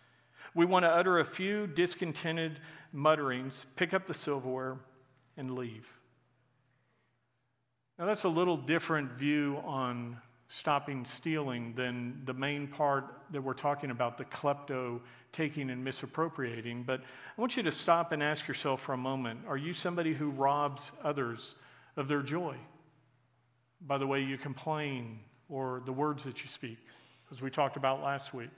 We 0.53 0.65
want 0.65 0.83
to 0.83 0.89
utter 0.89 1.19
a 1.19 1.25
few 1.25 1.65
discontented 1.65 2.59
mutterings, 2.91 3.65
pick 3.77 3.93
up 3.93 4.05
the 4.05 4.13
silverware, 4.13 4.77
and 5.37 5.55
leave. 5.55 5.87
Now, 7.97 8.05
that's 8.05 8.25
a 8.25 8.29
little 8.29 8.57
different 8.57 9.13
view 9.13 9.61
on 9.63 10.17
stopping 10.49 11.05
stealing 11.05 11.73
than 11.75 12.19
the 12.25 12.33
main 12.33 12.67
part 12.67 13.05
that 13.31 13.41
we're 13.41 13.53
talking 13.53 13.91
about, 13.91 14.17
the 14.17 14.25
klepto 14.25 14.99
taking 15.31 15.69
and 15.69 15.83
misappropriating. 15.83 16.83
But 16.83 17.01
I 17.01 17.41
want 17.41 17.55
you 17.55 17.61
to 17.63 17.71
stop 17.71 18.11
and 18.11 18.21
ask 18.21 18.47
yourself 18.47 18.81
for 18.81 18.93
a 18.93 18.97
moment 18.97 19.41
are 19.47 19.57
you 19.57 19.73
somebody 19.73 20.13
who 20.13 20.31
robs 20.31 20.91
others 21.03 21.55
of 21.95 22.07
their 22.07 22.23
joy 22.23 22.55
by 23.81 23.99
the 23.99 24.07
way 24.07 24.21
you 24.21 24.37
complain 24.37 25.19
or 25.49 25.83
the 25.85 25.93
words 25.93 26.23
that 26.23 26.43
you 26.43 26.49
speak, 26.49 26.79
as 27.31 27.43
we 27.43 27.51
talked 27.51 27.77
about 27.77 28.01
last 28.01 28.33
week? 28.33 28.49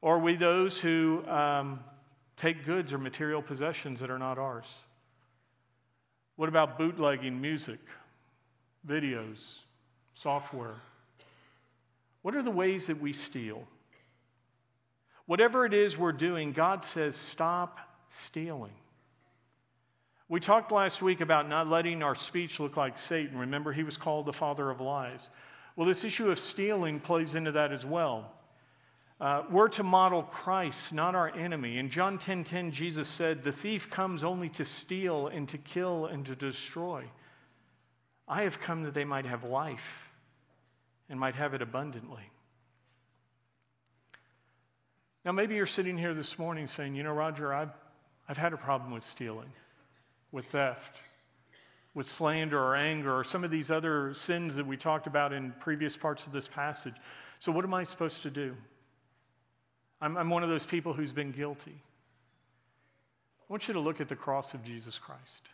Or 0.00 0.16
are 0.16 0.18
we 0.18 0.34
those 0.34 0.78
who 0.78 1.26
um, 1.28 1.80
take 2.38 2.64
goods 2.64 2.92
or 2.92 2.98
material 2.98 3.42
possessions 3.42 4.00
that 4.00 4.10
are 4.10 4.18
not 4.18 4.38
ours? 4.38 4.78
What 6.36 6.48
about 6.48 6.78
bootlegging 6.78 7.38
music, 7.38 7.80
videos, 8.86 9.60
software? 10.14 10.76
What 12.22 12.34
are 12.34 12.42
the 12.42 12.50
ways 12.50 12.86
that 12.86 13.00
we 13.00 13.12
steal? 13.12 13.64
Whatever 15.26 15.66
it 15.66 15.74
is 15.74 15.96
we're 15.98 16.12
doing, 16.12 16.52
God 16.52 16.84
says, 16.84 17.16
stop 17.16 17.78
stealing. 18.08 18.72
We 20.28 20.40
talked 20.40 20.72
last 20.72 21.02
week 21.02 21.20
about 21.20 21.48
not 21.48 21.68
letting 21.68 22.02
our 22.02 22.14
speech 22.14 22.58
look 22.58 22.76
like 22.76 22.96
Satan. 22.96 23.38
Remember, 23.38 23.72
he 23.72 23.82
was 23.82 23.96
called 23.96 24.26
the 24.26 24.32
father 24.32 24.70
of 24.70 24.80
lies. 24.80 25.30
Well, 25.76 25.86
this 25.86 26.04
issue 26.04 26.30
of 26.30 26.38
stealing 26.38 27.00
plays 27.00 27.34
into 27.34 27.52
that 27.52 27.72
as 27.72 27.84
well. 27.84 28.32
Uh, 29.20 29.42
we're 29.50 29.68
to 29.68 29.82
model 29.82 30.22
Christ, 30.22 30.92
not 30.92 31.14
our 31.14 31.28
enemy. 31.30 31.78
In 31.78 31.88
John 31.88 32.18
10:10, 32.18 32.44
10, 32.44 32.44
10, 32.44 32.70
Jesus 32.72 33.08
said, 33.08 33.42
"The 33.42 33.52
thief 33.52 33.90
comes 33.90 34.24
only 34.24 34.48
to 34.50 34.64
steal 34.64 35.28
and 35.28 35.48
to 35.48 35.58
kill 35.58 36.06
and 36.06 36.26
to 36.26 36.34
destroy. 36.34 37.08
I 38.26 38.42
have 38.42 38.60
come 38.60 38.84
that 38.84 38.94
they 38.94 39.04
might 39.04 39.26
have 39.26 39.44
life 39.44 40.10
and 41.08 41.18
might 41.18 41.34
have 41.34 41.54
it 41.54 41.62
abundantly." 41.62 42.30
Now, 45.24 45.32
maybe 45.32 45.54
you're 45.54 45.66
sitting 45.66 45.96
here 45.96 46.14
this 46.14 46.38
morning 46.38 46.66
saying, 46.66 46.94
"You 46.94 47.02
know, 47.02 47.12
Roger, 47.12 47.52
I've, 47.52 47.72
I've 48.28 48.38
had 48.38 48.52
a 48.52 48.58
problem 48.58 48.90
with 48.90 49.04
stealing, 49.04 49.52
with 50.32 50.46
theft, 50.46 50.96
with 51.94 52.06
slander 52.06 52.58
or 52.58 52.76
anger, 52.76 53.16
or 53.18 53.24
some 53.24 53.44
of 53.44 53.50
these 53.50 53.70
other 53.70 54.12
sins 54.14 54.56
that 54.56 54.66
we 54.66 54.76
talked 54.76 55.06
about 55.06 55.32
in 55.32 55.52
previous 55.60 55.96
parts 55.96 56.26
of 56.26 56.32
this 56.32 56.48
passage. 56.48 56.94
So, 57.38 57.52
what 57.52 57.64
am 57.64 57.74
I 57.74 57.84
supposed 57.84 58.22
to 58.22 58.30
do?" 58.30 58.56
I'm, 60.00 60.18
I'm 60.18 60.28
one 60.28 60.42
of 60.42 60.50
those 60.50 60.66
people 60.66 60.92
who's 60.92 61.12
been 61.12 61.32
guilty. 61.32 61.80
I 63.40 63.44
want 63.48 63.68
you 63.68 63.74
to 63.74 63.80
look 63.80 64.00
at 64.02 64.08
the 64.08 64.16
cross 64.16 64.52
of 64.52 64.62
Jesus 64.62 64.98
Christ. 64.98 65.48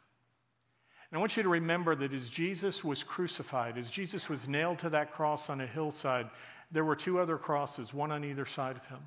And 1.11 1.19
I 1.19 1.21
want 1.21 1.37
you 1.37 1.43
to 1.43 1.49
remember 1.49 1.97
that 1.97 2.13
as 2.13 2.29
Jesus 2.29 2.85
was 2.85 3.03
crucified, 3.03 3.77
as 3.77 3.91
Jesus 3.91 4.29
was 4.29 4.47
nailed 4.47 4.79
to 4.81 4.91
that 4.91 5.13
cross 5.13 5.51
on 5.51 5.61
a 5.61 5.67
hillside, 5.67 6.31
there 6.71 6.85
were 6.85 6.95
two 6.95 7.19
other 7.19 7.37
crosses, 7.37 7.93
one 7.93 8.13
on 8.13 8.25
either 8.25 8.47
side 8.47 8.77
of 8.77 8.87
him, 8.87 9.01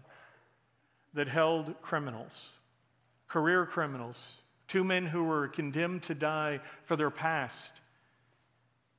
that 1.13 1.30
held 1.30 1.82
criminals, 1.82 2.50
career 3.30 3.66
criminals, 3.66 4.36
two 4.68 4.84
men 4.84 5.06
who 5.06 5.24
were 5.24 5.48
condemned 5.48 6.04
to 6.04 6.16
die 6.16 6.60
for 6.84 6.98
their 6.98 7.10
past, 7.10 7.72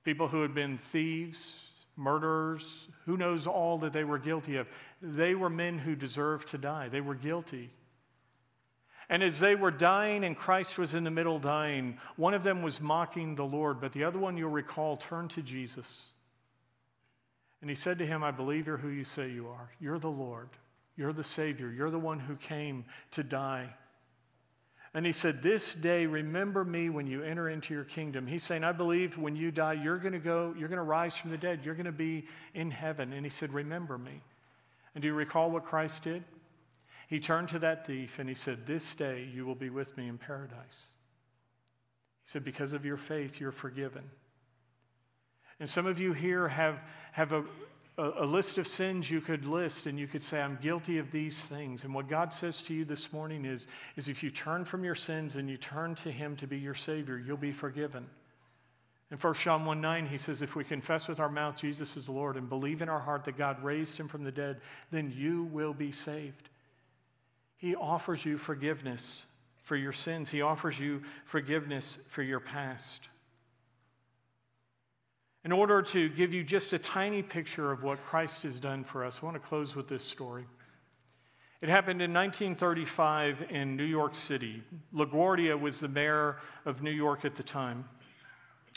people 0.02 0.28
who 0.28 0.40
had 0.40 0.54
been 0.54 0.78
thieves, 0.78 1.60
murderers, 1.96 2.88
who 3.04 3.16
knows 3.16 3.46
all 3.46 3.78
that 3.78 3.92
they 3.92 4.04
were 4.04 4.18
guilty 4.18 4.56
of. 4.56 4.66
They 5.02 5.34
were 5.34 5.50
men 5.50 5.78
who 5.78 5.94
deserved 5.94 6.48
to 6.48 6.58
die, 6.58 6.88
they 6.88 7.02
were 7.02 7.14
guilty. 7.14 7.70
And 9.08 9.22
as 9.22 9.38
they 9.38 9.54
were 9.54 9.70
dying 9.70 10.24
and 10.24 10.36
Christ 10.36 10.78
was 10.78 10.94
in 10.94 11.04
the 11.04 11.10
middle 11.10 11.38
dying, 11.38 11.98
one 12.16 12.34
of 12.34 12.42
them 12.42 12.62
was 12.62 12.80
mocking 12.80 13.34
the 13.34 13.44
Lord, 13.44 13.80
but 13.80 13.92
the 13.92 14.04
other 14.04 14.18
one, 14.18 14.36
you'll 14.36 14.50
recall, 14.50 14.96
turned 14.96 15.30
to 15.30 15.42
Jesus. 15.42 16.06
And 17.60 17.68
he 17.68 17.76
said 17.76 17.98
to 17.98 18.06
him, 18.06 18.22
I 18.22 18.30
believe 18.30 18.66
you're 18.66 18.76
who 18.76 18.88
you 18.88 19.04
say 19.04 19.30
you 19.30 19.48
are. 19.48 19.70
You're 19.80 19.98
the 19.98 20.08
Lord. 20.08 20.48
You're 20.96 21.12
the 21.12 21.24
Savior. 21.24 21.70
You're 21.70 21.90
the 21.90 21.98
one 21.98 22.18
who 22.18 22.36
came 22.36 22.84
to 23.12 23.22
die 23.22 23.68
and 24.94 25.04
he 25.04 25.10
said, 25.10 25.42
This 25.42 25.74
day, 25.74 26.06
remember 26.06 26.64
me 26.64 26.88
when 26.88 27.06
you 27.08 27.24
enter 27.24 27.48
into 27.48 27.74
your 27.74 27.84
kingdom. 27.84 28.28
He's 28.28 28.44
saying, 28.44 28.62
I 28.62 28.70
believe 28.70 29.18
when 29.18 29.34
you 29.34 29.50
die, 29.50 29.72
you're 29.72 29.98
going 29.98 30.12
to 30.12 30.20
go, 30.20 30.54
you're 30.56 30.68
going 30.68 30.78
to 30.78 30.84
rise 30.84 31.16
from 31.16 31.32
the 31.32 31.36
dead. 31.36 31.60
You're 31.64 31.74
going 31.74 31.86
to 31.86 31.92
be 31.92 32.26
in 32.54 32.70
heaven. 32.70 33.12
And 33.12 33.26
he 33.26 33.30
said, 33.30 33.52
Remember 33.52 33.98
me. 33.98 34.22
And 34.94 35.02
do 35.02 35.08
you 35.08 35.14
recall 35.14 35.50
what 35.50 35.64
Christ 35.64 36.04
did? 36.04 36.22
He 37.08 37.20
turned 37.20 37.48
to 37.50 37.58
that 37.60 37.86
thief 37.86 38.18
and 38.18 38.28
he 38.28 38.34
said, 38.34 38.66
This 38.66 38.94
day 38.94 39.28
you 39.32 39.44
will 39.44 39.54
be 39.54 39.70
with 39.70 39.96
me 39.96 40.08
in 40.08 40.18
paradise. 40.18 40.86
He 42.24 42.30
said, 42.30 42.44
Because 42.44 42.72
of 42.72 42.84
your 42.84 42.96
faith, 42.96 43.40
you're 43.40 43.52
forgiven. 43.52 44.04
And 45.60 45.68
some 45.68 45.86
of 45.86 46.00
you 46.00 46.12
here 46.12 46.48
have, 46.48 46.80
have 47.12 47.32
a, 47.32 47.44
a, 47.96 48.24
list 48.24 48.58
of 48.58 48.66
sins 48.66 49.08
you 49.10 49.20
could 49.20 49.44
list 49.44 49.86
and 49.86 49.98
you 49.98 50.08
could 50.08 50.24
say, 50.24 50.40
I'm 50.40 50.58
guilty 50.60 50.98
of 50.98 51.12
these 51.12 51.46
things. 51.46 51.84
And 51.84 51.94
what 51.94 52.08
God 52.08 52.32
says 52.32 52.60
to 52.62 52.74
you 52.74 52.84
this 52.84 53.12
morning 53.12 53.44
is, 53.44 53.68
is 53.96 54.08
if 54.08 54.22
you 54.22 54.30
turn 54.30 54.64
from 54.64 54.82
your 54.82 54.96
sins 54.96 55.36
and 55.36 55.48
you 55.48 55.56
turn 55.56 55.94
to 55.96 56.10
Him 56.10 56.34
to 56.36 56.46
be 56.46 56.58
your 56.58 56.74
Savior, 56.74 57.22
you'll 57.24 57.36
be 57.36 57.52
forgiven. 57.52 58.06
In 59.10 59.18
1 59.18 59.34
John 59.34 59.64
1 59.64 59.80
9, 59.80 60.06
he 60.06 60.18
says, 60.18 60.42
If 60.42 60.56
we 60.56 60.64
confess 60.64 61.06
with 61.06 61.20
our 61.20 61.28
mouth 61.28 61.56
Jesus 61.56 61.96
is 61.96 62.08
Lord 62.08 62.36
and 62.36 62.48
believe 62.48 62.82
in 62.82 62.88
our 62.88 62.98
heart 62.98 63.24
that 63.24 63.38
God 63.38 63.62
raised 63.62 63.96
him 63.96 64.08
from 64.08 64.24
the 64.24 64.32
dead, 64.32 64.60
then 64.90 65.12
you 65.16 65.44
will 65.44 65.74
be 65.74 65.92
saved. 65.92 66.48
He 67.64 67.74
offers 67.74 68.26
you 68.26 68.36
forgiveness 68.36 69.24
for 69.62 69.74
your 69.74 69.94
sins, 69.94 70.28
He 70.28 70.42
offers 70.42 70.78
you 70.78 71.00
forgiveness 71.24 71.96
for 72.08 72.22
your 72.22 72.38
past. 72.38 73.08
In 75.46 75.50
order 75.50 75.80
to 75.80 76.10
give 76.10 76.34
you 76.34 76.44
just 76.44 76.74
a 76.74 76.78
tiny 76.78 77.22
picture 77.22 77.72
of 77.72 77.82
what 77.82 78.04
Christ 78.04 78.42
has 78.42 78.60
done 78.60 78.84
for 78.84 79.02
us, 79.02 79.20
I 79.22 79.24
want 79.24 79.40
to 79.42 79.48
close 79.48 79.74
with 79.74 79.88
this 79.88 80.04
story. 80.04 80.44
It 81.62 81.70
happened 81.70 82.02
in 82.02 82.12
1935 82.12 83.46
in 83.48 83.78
New 83.78 83.84
York 83.84 84.14
City. 84.14 84.62
LaGuardia 84.94 85.58
was 85.58 85.80
the 85.80 85.88
mayor 85.88 86.36
of 86.66 86.82
New 86.82 86.90
York 86.90 87.24
at 87.24 87.34
the 87.34 87.42
time. 87.42 87.86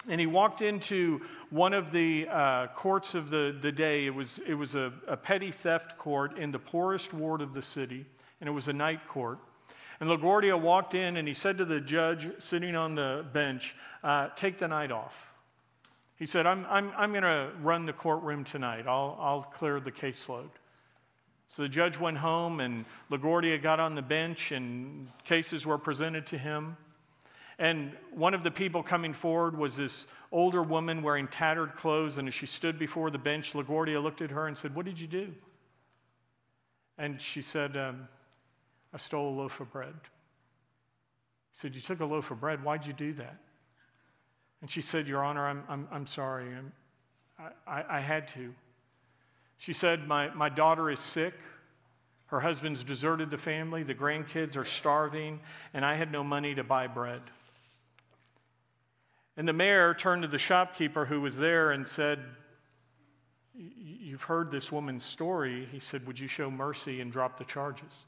And 0.07 0.17
he 0.17 0.27
walked 0.27 0.61
into 0.61 1.19
one 1.49 1.73
of 1.73 1.91
the 1.91 2.25
uh, 2.29 2.67
courts 2.67 3.15
of 3.15 3.31
the, 3.31 3.53
the 3.59 3.73
day. 3.73 4.05
It 4.05 4.15
was, 4.15 4.39
it 4.47 4.53
was 4.53 4.75
a, 4.75 4.93
a 5.09 5.17
petty 5.17 5.51
theft 5.51 5.97
court 5.97 6.37
in 6.37 6.51
the 6.51 6.59
poorest 6.59 7.13
ward 7.13 7.41
of 7.41 7.53
the 7.53 7.61
city, 7.61 8.05
and 8.39 8.47
it 8.47 8.51
was 8.51 8.67
a 8.67 8.73
night 8.73 9.07
court. 9.07 9.39
And 9.99 10.09
LaGuardia 10.09 10.59
walked 10.59 10.93
in 10.93 11.17
and 11.17 11.27
he 11.27 11.33
said 11.33 11.57
to 11.57 11.65
the 11.65 11.79
judge 11.79 12.29
sitting 12.39 12.75
on 12.75 12.95
the 12.95 13.25
bench, 13.33 13.75
uh, 14.03 14.29
Take 14.35 14.59
the 14.59 14.67
night 14.67 14.91
off. 14.91 15.31
He 16.17 16.25
said, 16.25 16.45
I'm, 16.45 16.65
I'm, 16.69 16.91
I'm 16.97 17.11
going 17.11 17.23
to 17.23 17.51
run 17.61 17.85
the 17.85 17.93
courtroom 17.93 18.43
tonight. 18.43 18.85
I'll, 18.87 19.17
I'll 19.19 19.43
clear 19.43 19.79
the 19.79 19.91
caseload. 19.91 20.49
So 21.47 21.61
the 21.61 21.69
judge 21.69 21.97
went 21.97 22.17
home, 22.17 22.59
and 22.59 22.85
LaGuardia 23.09 23.61
got 23.61 23.79
on 23.79 23.95
the 23.95 24.01
bench, 24.01 24.51
and 24.51 25.07
cases 25.23 25.65
were 25.65 25.77
presented 25.77 26.27
to 26.27 26.37
him. 26.37 26.75
And 27.59 27.93
one 28.11 28.33
of 28.33 28.43
the 28.43 28.51
people 28.51 28.83
coming 28.83 29.13
forward 29.13 29.57
was 29.57 29.75
this 29.75 30.07
older 30.31 30.61
woman 30.61 31.01
wearing 31.01 31.27
tattered 31.27 31.75
clothes. 31.75 32.17
And 32.17 32.27
as 32.27 32.33
she 32.33 32.45
stood 32.45 32.77
before 32.77 33.09
the 33.09 33.17
bench, 33.17 33.53
LaGuardia 33.53 34.01
looked 34.01 34.21
at 34.21 34.31
her 34.31 34.47
and 34.47 34.57
said, 34.57 34.75
What 34.75 34.85
did 34.85 34.99
you 34.99 35.07
do? 35.07 35.33
And 36.97 37.21
she 37.21 37.41
said, 37.41 37.77
um, 37.77 38.07
I 38.97 38.99
stole 38.99 39.29
a 39.29 39.35
loaf 39.41 39.59
of 39.59 39.71
bread. 39.71 39.93
He 39.93 41.53
said, 41.53 41.75
You 41.75 41.81
took 41.81 41.99
a 41.99 42.05
loaf 42.05 42.31
of 42.31 42.39
bread. 42.39 42.63
Why'd 42.63 42.83
you 42.83 42.93
do 42.93 43.13
that? 43.13 43.37
And 44.59 44.71
she 44.71 44.81
said, 44.81 45.07
Your 45.07 45.23
Honor, 45.23 45.47
I'm, 45.47 45.63
I'm, 45.69 45.87
I'm 45.91 46.07
sorry. 46.07 46.47
I'm, 46.47 46.71
I, 47.67 47.83
I 47.87 47.99
had 47.99 48.27
to. 48.29 48.55
She 49.59 49.71
said, 49.71 50.07
my, 50.07 50.33
my 50.33 50.49
daughter 50.49 50.89
is 50.89 50.99
sick. 50.99 51.35
Her 52.25 52.39
husband's 52.39 52.83
deserted 52.83 53.29
the 53.29 53.37
family. 53.37 53.83
The 53.83 53.93
grandkids 53.93 54.57
are 54.57 54.65
starving, 54.65 55.41
and 55.75 55.85
I 55.85 55.93
had 55.93 56.11
no 56.11 56.23
money 56.23 56.55
to 56.55 56.63
buy 56.63 56.87
bread. 56.87 57.21
And 59.37 59.47
the 59.47 59.53
mayor 59.53 59.93
turned 59.93 60.23
to 60.23 60.27
the 60.27 60.39
shopkeeper 60.39 61.05
who 61.05 61.21
was 61.21 61.37
there 61.37 61.69
and 61.69 61.87
said, 61.87 62.17
You've 63.53 64.23
heard 64.23 64.49
this 64.49 64.71
woman's 64.71 65.03
story. 65.03 65.67
He 65.71 65.77
said, 65.77 66.07
Would 66.07 66.19
you 66.19 66.27
show 66.27 66.49
mercy 66.49 66.99
and 66.99 67.11
drop 67.11 67.37
the 67.37 67.45
charges? 67.45 68.05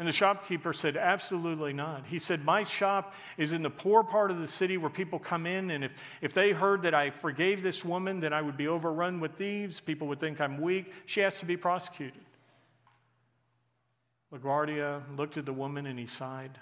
And 0.00 0.08
the 0.08 0.12
shopkeeper 0.12 0.72
said, 0.72 0.96
Absolutely 0.96 1.74
not. 1.74 2.06
He 2.06 2.18
said, 2.18 2.42
My 2.42 2.64
shop 2.64 3.12
is 3.36 3.52
in 3.52 3.62
the 3.62 3.68
poor 3.68 4.02
part 4.02 4.30
of 4.30 4.38
the 4.38 4.48
city 4.48 4.78
where 4.78 4.88
people 4.88 5.18
come 5.18 5.44
in, 5.46 5.70
and 5.70 5.84
if, 5.84 5.92
if 6.22 6.32
they 6.32 6.52
heard 6.52 6.80
that 6.82 6.94
I 6.94 7.10
forgave 7.10 7.62
this 7.62 7.84
woman, 7.84 8.18
then 8.18 8.32
I 8.32 8.40
would 8.40 8.56
be 8.56 8.66
overrun 8.66 9.20
with 9.20 9.32
thieves. 9.32 9.78
People 9.78 10.08
would 10.08 10.18
think 10.18 10.40
I'm 10.40 10.58
weak. 10.58 10.90
She 11.04 11.20
has 11.20 11.38
to 11.40 11.44
be 11.44 11.58
prosecuted. 11.58 12.22
LaGuardia 14.32 15.02
looked 15.18 15.36
at 15.36 15.44
the 15.44 15.52
woman 15.52 15.84
and 15.84 15.98
he 15.98 16.06
sighed. 16.06 16.58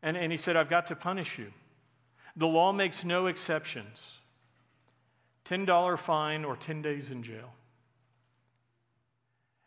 And, 0.00 0.16
and 0.16 0.30
he 0.30 0.38
said, 0.38 0.54
I've 0.54 0.70
got 0.70 0.86
to 0.88 0.94
punish 0.94 1.36
you. 1.36 1.52
The 2.36 2.46
law 2.46 2.70
makes 2.72 3.04
no 3.04 3.26
exceptions 3.26 4.18
$10 5.46 5.98
fine 5.98 6.44
or 6.44 6.54
10 6.54 6.80
days 6.80 7.10
in 7.10 7.24
jail. 7.24 7.52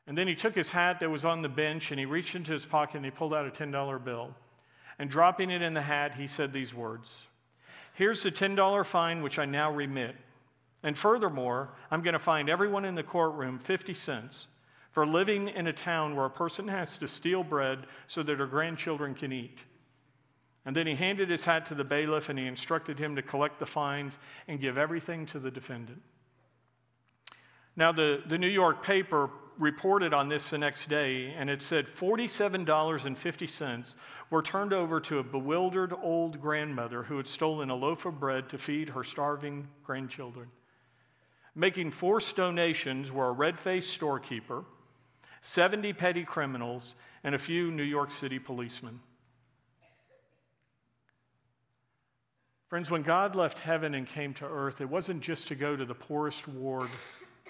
And 0.07 0.17
then 0.17 0.27
he 0.27 0.35
took 0.35 0.55
his 0.55 0.69
hat 0.69 1.01
that 1.01 1.11
was 1.11 1.25
on 1.25 1.41
the 1.41 1.49
bench 1.49 1.91
and 1.91 1.99
he 1.99 2.05
reached 2.05 2.35
into 2.35 2.53
his 2.53 2.65
pocket 2.65 2.95
and 2.95 3.05
he 3.05 3.11
pulled 3.11 3.33
out 3.33 3.45
a 3.45 3.51
$10 3.51 4.03
bill. 4.03 4.33
And 4.99 5.09
dropping 5.09 5.51
it 5.51 5.61
in 5.61 5.73
the 5.73 5.81
hat, 5.81 6.15
he 6.15 6.27
said 6.27 6.53
these 6.53 6.73
words 6.73 7.17
Here's 7.93 8.23
the 8.23 8.31
$10 8.31 8.85
fine 8.85 9.21
which 9.21 9.37
I 9.37 9.45
now 9.45 9.71
remit. 9.71 10.15
And 10.83 10.97
furthermore, 10.97 11.69
I'm 11.91 12.01
going 12.01 12.13
to 12.13 12.19
find 12.19 12.49
everyone 12.49 12.85
in 12.85 12.95
the 12.95 13.03
courtroom 13.03 13.59
50 13.59 13.93
cents 13.93 14.47
for 14.91 15.05
living 15.05 15.49
in 15.49 15.67
a 15.67 15.73
town 15.73 16.15
where 16.15 16.25
a 16.25 16.29
person 16.29 16.67
has 16.67 16.97
to 16.97 17.07
steal 17.07 17.43
bread 17.43 17.85
so 18.07 18.23
that 18.23 18.39
her 18.39 18.47
grandchildren 18.47 19.13
can 19.13 19.33
eat. 19.33 19.59
And 20.65 20.75
then 20.75 20.87
he 20.87 20.95
handed 20.95 21.29
his 21.29 21.43
hat 21.43 21.65
to 21.67 21.75
the 21.75 21.83
bailiff 21.83 22.29
and 22.29 22.37
he 22.37 22.45
instructed 22.45 22.99
him 22.99 23.15
to 23.15 23.21
collect 23.21 23.59
the 23.59 23.65
fines 23.65 24.17
and 24.47 24.59
give 24.59 24.77
everything 24.77 25.25
to 25.27 25.39
the 25.39 25.51
defendant. 25.51 26.01
Now, 27.75 27.91
the, 27.91 28.21
the 28.27 28.37
New 28.37 28.47
York 28.47 28.83
paper 28.83 29.29
reported 29.59 30.13
on 30.13 30.29
this 30.29 30.49
the 30.49 30.57
next 30.57 30.89
day, 30.89 31.33
and 31.37 31.49
it 31.49 31.61
said 31.61 31.87
$47.50 31.87 33.95
were 34.29 34.41
turned 34.41 34.73
over 34.73 34.99
to 35.01 35.19
a 35.19 35.23
bewildered 35.23 35.93
old 36.01 36.41
grandmother 36.41 37.03
who 37.03 37.17
had 37.17 37.27
stolen 37.27 37.69
a 37.69 37.75
loaf 37.75 38.05
of 38.05 38.19
bread 38.19 38.49
to 38.49 38.57
feed 38.57 38.89
her 38.89 39.03
starving 39.03 39.67
grandchildren. 39.83 40.49
Making 41.55 41.91
forced 41.91 42.35
donations 42.35 43.11
were 43.11 43.29
a 43.29 43.31
red 43.31 43.59
faced 43.59 43.89
storekeeper, 43.89 44.63
70 45.41 45.93
petty 45.93 46.23
criminals, 46.23 46.95
and 47.23 47.33
a 47.33 47.39
few 47.39 47.71
New 47.71 47.83
York 47.83 48.11
City 48.11 48.39
policemen. 48.39 48.99
Friends, 52.67 52.91
when 52.91 53.01
God 53.01 53.35
left 53.35 53.59
heaven 53.59 53.95
and 53.95 54.05
came 54.05 54.33
to 54.35 54.45
earth, 54.45 54.81
it 54.81 54.89
wasn't 54.89 55.21
just 55.21 55.47
to 55.47 55.55
go 55.55 55.77
to 55.77 55.85
the 55.85 55.95
poorest 55.95 56.49
ward 56.49 56.89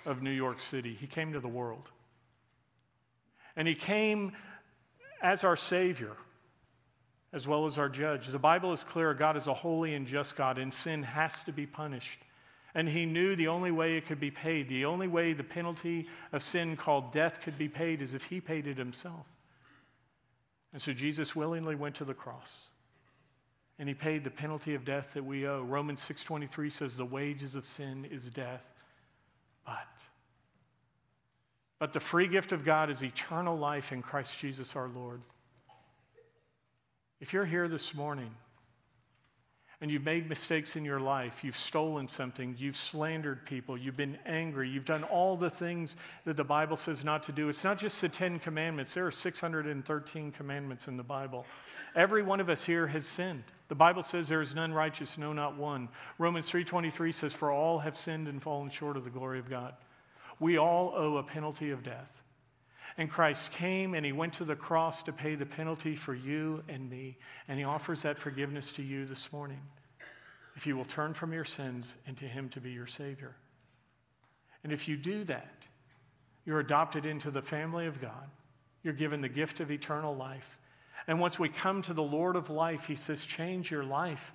of 0.06 0.22
New 0.22 0.32
York 0.32 0.60
City, 0.60 0.94
He 0.94 1.08
came 1.08 1.34
to 1.34 1.40
the 1.40 1.48
world. 1.48 1.90
And 3.58 3.68
He 3.68 3.76
came 3.76 4.32
as 5.22 5.44
our 5.44 5.58
Savior 5.58 6.16
as 7.34 7.48
well 7.48 7.66
as 7.66 7.78
our 7.78 7.90
judge. 7.90 8.28
The 8.28 8.40
Bible 8.40 8.72
is 8.72 8.84
clear 8.84 9.14
God 9.14 9.36
is 9.36 9.48
a 9.48 9.54
holy 9.54 9.96
and 9.96 10.08
just 10.08 10.36
God, 10.36 10.58
and 10.58 10.74
sin 10.74 11.04
has 11.04 11.44
to 11.44 11.52
be 11.52 11.66
punished. 11.66 12.20
And 12.74 12.88
he 12.88 13.06
knew 13.06 13.36
the 13.36 13.48
only 13.48 13.72
way 13.72 13.98
it 13.98 14.06
could 14.06 14.20
be 14.20 14.32
paid, 14.32 14.70
the 14.70 14.86
only 14.86 15.08
way 15.08 15.34
the 15.34 15.44
penalty 15.44 16.08
of 16.32 16.44
sin 16.44 16.78
called 16.78 17.12
death 17.12 17.42
could 17.42 17.58
be 17.58 17.68
paid 17.68 18.02
is 18.02 18.14
if 18.14 18.24
he 18.24 18.40
paid 18.40 18.68
it 18.68 18.78
himself. 18.78 19.26
And 20.74 20.82
so 20.82 20.94
Jesus 20.94 21.36
willingly 21.36 21.76
went 21.76 21.96
to 21.96 22.06
the 22.06 22.14
cross. 22.14 22.68
And 23.80 23.88
he 23.88 23.96
paid 23.96 24.24
the 24.24 24.30
penalty 24.30 24.74
of 24.76 24.86
death 24.86 25.14
that 25.14 25.24
we 25.24 25.48
owe. 25.48 25.64
Romans 25.64 26.02
6:23 26.02 26.72
says 26.72 26.98
the 26.98 27.06
wages 27.06 27.56
of 27.56 27.66
sin 27.66 28.06
is 28.06 28.30
death. 28.30 28.64
But 29.66 29.88
but 31.80 31.94
the 31.94 32.00
free 32.00 32.28
gift 32.28 32.52
of 32.52 32.66
God 32.66 32.90
is 32.90 33.04
eternal 33.04 33.58
life 33.58 33.92
in 33.92 34.02
Christ 34.02 34.38
Jesus 34.40 34.76
our 34.76 34.88
Lord. 34.88 35.22
If 37.20 37.34
you're 37.34 37.46
here 37.46 37.68
this 37.68 37.96
morning 37.96 38.32
and 39.82 39.92
you've 39.92 40.04
made 40.04 40.28
mistakes 40.28 40.76
in 40.76 40.84
your 40.84 41.00
life, 41.00 41.44
you've 41.44 41.58
stolen 41.58 42.08
something, 42.08 42.56
you've 42.58 42.78
slandered 42.78 43.46
people, 43.46 43.78
you've 43.78 43.98
been 43.98 44.18
angry, 44.26 44.70
you've 44.70 44.86
done 44.86 45.04
all 45.04 45.38
the 45.38 45.50
things 45.50 45.96
that 46.26 46.38
the 46.38 46.44
Bible 46.44 46.78
says 46.78 47.04
not 47.04 47.24
to 47.24 47.32
do. 47.32 47.50
It's 47.50 47.64
not 47.64 47.78
just 47.78 48.02
the 48.02 48.10
10 48.10 48.40
commandments, 48.40 48.94
there 48.94 49.06
are 49.06 49.12
613 49.12 50.32
commandments 50.32 50.88
in 50.88 50.98
the 50.98 51.04
Bible. 51.04 51.46
Every 51.96 52.22
one 52.22 52.40
of 52.40 52.50
us 52.50 52.64
here 52.64 52.88
has 52.88 53.06
sinned. 53.06 53.44
The 53.70 53.76
Bible 53.76 54.04
says 54.04 54.28
there 54.28 54.42
is 54.42 54.56
none 54.56 54.74
righteous, 54.74 55.18
no 55.18 55.34
not 55.34 55.58
one. 55.58 55.90
Romans 56.18 56.50
3:23 56.50 57.12
says 57.14 57.34
for 57.34 57.52
all 57.52 57.80
have 57.80 57.98
sinned 57.98 58.28
and 58.28 58.42
fallen 58.42 58.70
short 58.70 58.98
of 58.98 59.04
the 59.04 59.10
glory 59.10 59.40
of 59.40 59.50
God. 59.50 59.74
We 60.40 60.58
all 60.58 60.94
owe 60.96 61.18
a 61.18 61.24
penalty 61.24 61.72
of 61.72 61.84
death. 61.84 62.22
And 62.98 63.10
Christ 63.10 63.52
came 63.52 63.94
and 63.94 64.06
he 64.06 64.12
went 64.12 64.34
to 64.34 64.46
the 64.46 64.56
cross 64.56 65.04
to 65.04 65.14
pay 65.14 65.36
the 65.36 65.46
penalty 65.46 65.96
for 65.96 66.16
you 66.16 66.64
and 66.68 66.90
me. 66.90 67.18
And 67.48 67.60
he 67.60 67.66
offers 67.66 68.02
that 68.02 68.18
forgiveness 68.18 68.72
to 68.74 68.84
you 68.84 69.06
this 69.06 69.32
morning. 69.32 69.62
If 70.56 70.66
you 70.66 70.76
will 70.76 70.86
turn 70.86 71.14
from 71.14 71.32
your 71.32 71.46
sins 71.46 71.96
and 72.08 72.18
to 72.18 72.26
him 72.26 72.50
to 72.50 72.60
be 72.60 72.72
your 72.72 72.88
Savior. 72.88 73.36
And 74.64 74.74
if 74.74 74.88
you 74.88 74.98
do 74.98 75.24
that, 75.26 75.54
you're 76.46 76.60
adopted 76.60 77.06
into 77.06 77.30
the 77.30 77.42
family 77.42 77.86
of 77.86 78.02
God. 78.02 78.30
You're 78.82 78.94
given 78.94 79.22
the 79.22 79.30
gift 79.30 79.60
of 79.60 79.70
eternal 79.70 80.16
life. 80.16 80.58
And 81.08 81.20
once 81.20 81.38
we 81.38 81.50
come 81.50 81.82
to 81.84 81.94
the 81.94 82.02
Lord 82.02 82.36
of 82.36 82.50
life, 82.50 82.88
he 82.88 82.96
says, 82.96 83.24
change 83.24 83.70
your 83.70 83.84
life. 83.84 84.34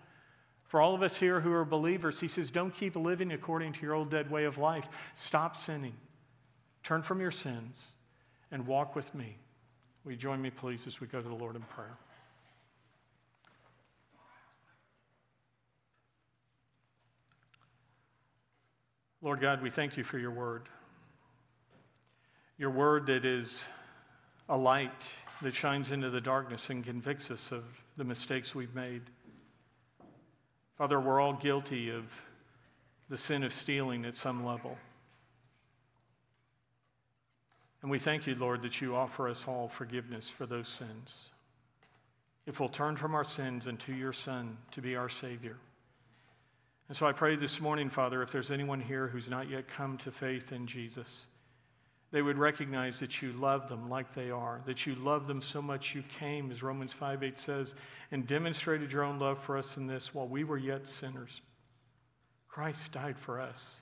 For 0.73 0.81
all 0.81 0.95
of 0.95 1.03
us 1.03 1.19
here 1.19 1.39
who 1.39 1.53
are 1.53 1.67
believers, 1.67 2.19
he 2.19 2.29
says, 2.29 2.51
don't 2.51 2.75
keep 2.75 2.97
living 2.97 3.33
according 3.33 3.75
to 3.75 3.83
your 3.83 3.93
old 3.93 4.09
dead 4.09 4.31
way 4.31 4.45
of 4.45 4.57
life. 4.57 4.89
Stop 5.13 5.55
sinning. 5.55 5.93
Turn 6.83 7.03
from 7.03 7.21
your 7.21 7.31
sins 7.31 7.93
and 8.51 8.67
walk 8.67 8.97
with 8.97 9.15
me. 9.15 9.37
Will 10.03 10.13
you 10.13 10.17
join 10.17 10.41
me, 10.41 10.49
please, 10.49 10.87
as 10.87 10.99
we 10.99 11.07
go 11.07 11.21
to 11.21 11.29
the 11.29 11.35
Lord 11.35 11.57
in 11.57 11.63
prayer? 11.63 11.99
Lord 19.21 19.43
God, 19.43 19.61
we 19.61 19.69
thank 19.69 19.99
you 19.99 20.05
for 20.05 20.19
your 20.19 20.31
word. 20.31 20.71
Your 22.57 22.71
word 22.71 23.05
that 23.09 23.27
is 23.27 23.63
a 24.49 24.57
light 24.57 25.05
that 25.43 25.55
shines 25.55 25.93
into 25.93 26.09
the 26.09 26.23
darkness 26.23 26.71
and 26.71 26.83
convicts 26.83 27.31
us 27.31 27.53
of 27.53 27.65
the 27.99 28.05
mistakes 28.05 28.55
we've 28.55 28.75
made. 28.75 29.03
Father, 30.83 30.99
we're 30.99 31.21
all 31.21 31.35
guilty 31.35 31.91
of 31.91 32.03
the 33.09 33.17
sin 33.17 33.45
of 33.45 33.53
stealing 33.53 34.05
at 34.05 34.17
some 34.17 34.45
level. 34.45 34.77
And 37.83 37.89
we 37.89 38.01
thank 38.01 38.27
you, 38.27 38.35
Lord, 38.35 38.63
that 38.63 38.81
you 38.81 38.97
offer 38.97 39.29
us 39.29 39.45
all 39.47 39.69
forgiveness 39.69 40.29
for 40.29 40.45
those 40.45 40.69
sins. 40.69 41.27
If 42.49 42.59
we'll 42.59 42.69
turn 42.69 42.97
from 42.97 43.15
our 43.15 43.23
sins 43.23 43.69
and 43.69 43.79
to 43.79 43.95
your 43.95 44.13
Son 44.13 44.57
to 44.73 44.83
be 44.83 44.97
our 44.97 45.09
Savior. 45.09 45.57
And 46.89 46.97
so 46.97 47.07
I 47.07 47.13
pray 47.13 47.37
this 47.37 47.61
morning, 47.61 47.89
Father, 47.89 48.21
if 48.21 48.33
there's 48.33 48.51
anyone 48.51 48.81
here 48.81 49.07
who's 49.07 49.31
not 49.31 49.49
yet 49.49 49.69
come 49.69 49.99
to 49.99 50.11
faith 50.11 50.51
in 50.51 50.67
Jesus, 50.67 51.27
they 52.13 52.21
would 52.21 52.37
recognize 52.37 53.01
that 53.01 53.23
you 53.23 53.33
love 53.33 53.69
them 53.71 53.89
like 53.89 54.13
they 54.13 54.31
are, 54.31 54.61
that 54.67 54.87
you 54.87 54.95
love 54.97 55.27
them 55.27 55.41
so 55.41 55.63
much 55.63 55.95
you 55.95 56.03
came, 56.19 56.51
as 56.51 56.63
Romans 56.63 56.93
5 56.93 57.23
8 57.23 57.39
says, 57.39 57.75
and 58.13 58.27
demonstrated 58.27 58.93
your 58.93 59.03
own 59.03 59.19
love 59.19 59.43
for 59.43 59.57
us 59.57 59.79
in 59.79 59.87
this 59.87 60.15
while 60.15 60.29
we 60.29 60.45
were 60.45 60.59
yet 60.59 60.87
sinners. 60.87 61.41
Christ 62.49 62.93
died 62.93 63.19
for 63.19 63.41
us. 63.41 63.77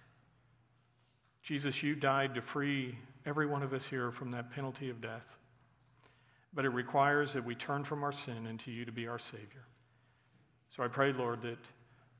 Jesus, 1.43 1.83
you 1.83 1.97
died 1.97 2.37
to 2.37 2.41
free 2.41 2.97
every 3.27 3.47
one 3.47 3.65
of 3.65 3.73
us 3.73 3.85
here 3.85 4.13
from 4.13 4.31
that 4.31 4.53
penalty 4.53 4.91
of 4.91 5.01
death. 5.01 5.37
But 6.55 6.65
it 6.65 6.71
requires 6.71 7.33
that 7.33 7.45
we 7.45 7.57
turn 7.57 7.83
from 7.83 8.05
our 8.05 8.13
sin 8.13 8.47
and 8.47 8.61
to 8.61 8.71
you 8.71 8.85
to 8.85 8.93
be 8.93 9.09
our 9.09 9.19
Savior. 9.19 9.65
So 10.77 10.85
I 10.85 10.89
pray, 10.89 11.13
Lord, 11.13 11.43
that 11.43 11.59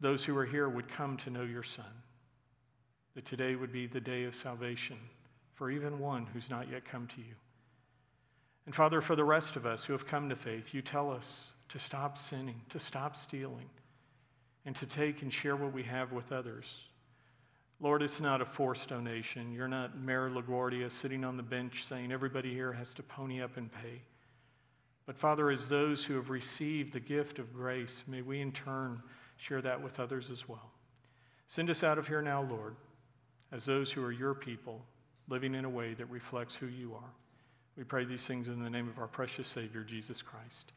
those 0.01 0.25
who 0.25 0.37
are 0.37 0.47
here 0.47 0.69
would 0.69 0.89
come 0.89 1.17
to 1.19 1.31
know 1.31 1.43
your 1.43 1.63
Son, 1.63 1.85
that 3.15 3.25
today 3.25 3.55
would 3.55 3.73
be 3.73 3.87
the 3.87 4.01
day 4.01 4.25
of 4.25 4.35
salvation 4.35 4.97
for 5.61 5.71
even 5.71 5.99
one 5.99 6.25
who's 6.33 6.49
not 6.49 6.71
yet 6.71 6.87
come 6.87 7.07
to 7.07 7.19
you. 7.19 7.35
And 8.65 8.75
Father, 8.75 9.03
for 9.03 9.15
the 9.15 9.25
rest 9.25 9.57
of 9.57 9.67
us 9.67 9.85
who 9.85 9.93
have 9.93 10.07
come 10.07 10.31
to 10.31 10.35
faith, 10.35 10.73
you 10.73 10.81
tell 10.81 11.13
us 11.13 11.49
to 11.69 11.79
stop 11.79 12.17
sinning, 12.17 12.63
to 12.71 12.79
stop 12.79 13.15
stealing, 13.15 13.69
and 14.65 14.75
to 14.77 14.87
take 14.87 15.21
and 15.21 15.31
share 15.31 15.57
what 15.57 15.75
we 15.75 15.83
have 15.83 16.13
with 16.13 16.33
others. 16.33 16.89
Lord, 17.79 18.01
it's 18.01 18.23
not 18.23 18.41
a 18.41 18.47
forced 18.47 18.89
donation. 18.89 19.53
You're 19.53 19.69
not 19.69 19.99
Mayor 19.99 20.31
LaGuardia 20.31 20.91
sitting 20.91 21.25
on 21.27 21.37
the 21.37 21.43
bench 21.43 21.85
saying 21.85 22.11
everybody 22.11 22.55
here 22.55 22.73
has 22.73 22.95
to 22.95 23.03
pony 23.03 23.43
up 23.43 23.59
and 23.59 23.71
pay. 23.71 24.01
But 25.05 25.19
Father, 25.19 25.51
as 25.51 25.69
those 25.69 26.03
who 26.03 26.15
have 26.15 26.31
received 26.31 26.95
the 26.95 27.01
gift 27.01 27.39
of 27.39 27.53
grace, 27.53 28.03
may 28.07 28.23
we 28.23 28.41
in 28.41 28.53
turn 28.53 29.03
share 29.37 29.61
that 29.61 29.83
with 29.83 30.01
others 30.01 30.31
as 30.31 30.49
well. 30.49 30.71
Send 31.49 31.69
us 31.69 31.85
out 31.85 31.99
of 31.99 32.09
here 32.09 32.23
now, 32.23 32.41
Lord, 32.41 32.77
as 33.53 33.67
those 33.67 33.93
who 33.93 34.03
are 34.03 34.11
your 34.11 34.33
people, 34.33 34.87
living 35.31 35.55
in 35.55 35.65
a 35.65 35.71
way 35.71 35.95
that 35.95 36.07
reflects 36.11 36.55
who 36.55 36.67
you 36.67 36.93
are. 36.95 37.11
We 37.77 37.85
pray 37.85 38.05
these 38.05 38.27
things 38.27 38.49
in 38.49 38.63
the 38.63 38.69
name 38.69 38.89
of 38.89 38.99
our 38.99 39.07
precious 39.07 39.49
Savior, 39.49 39.83
Jesus 39.83 40.21
Christ. 40.21 40.73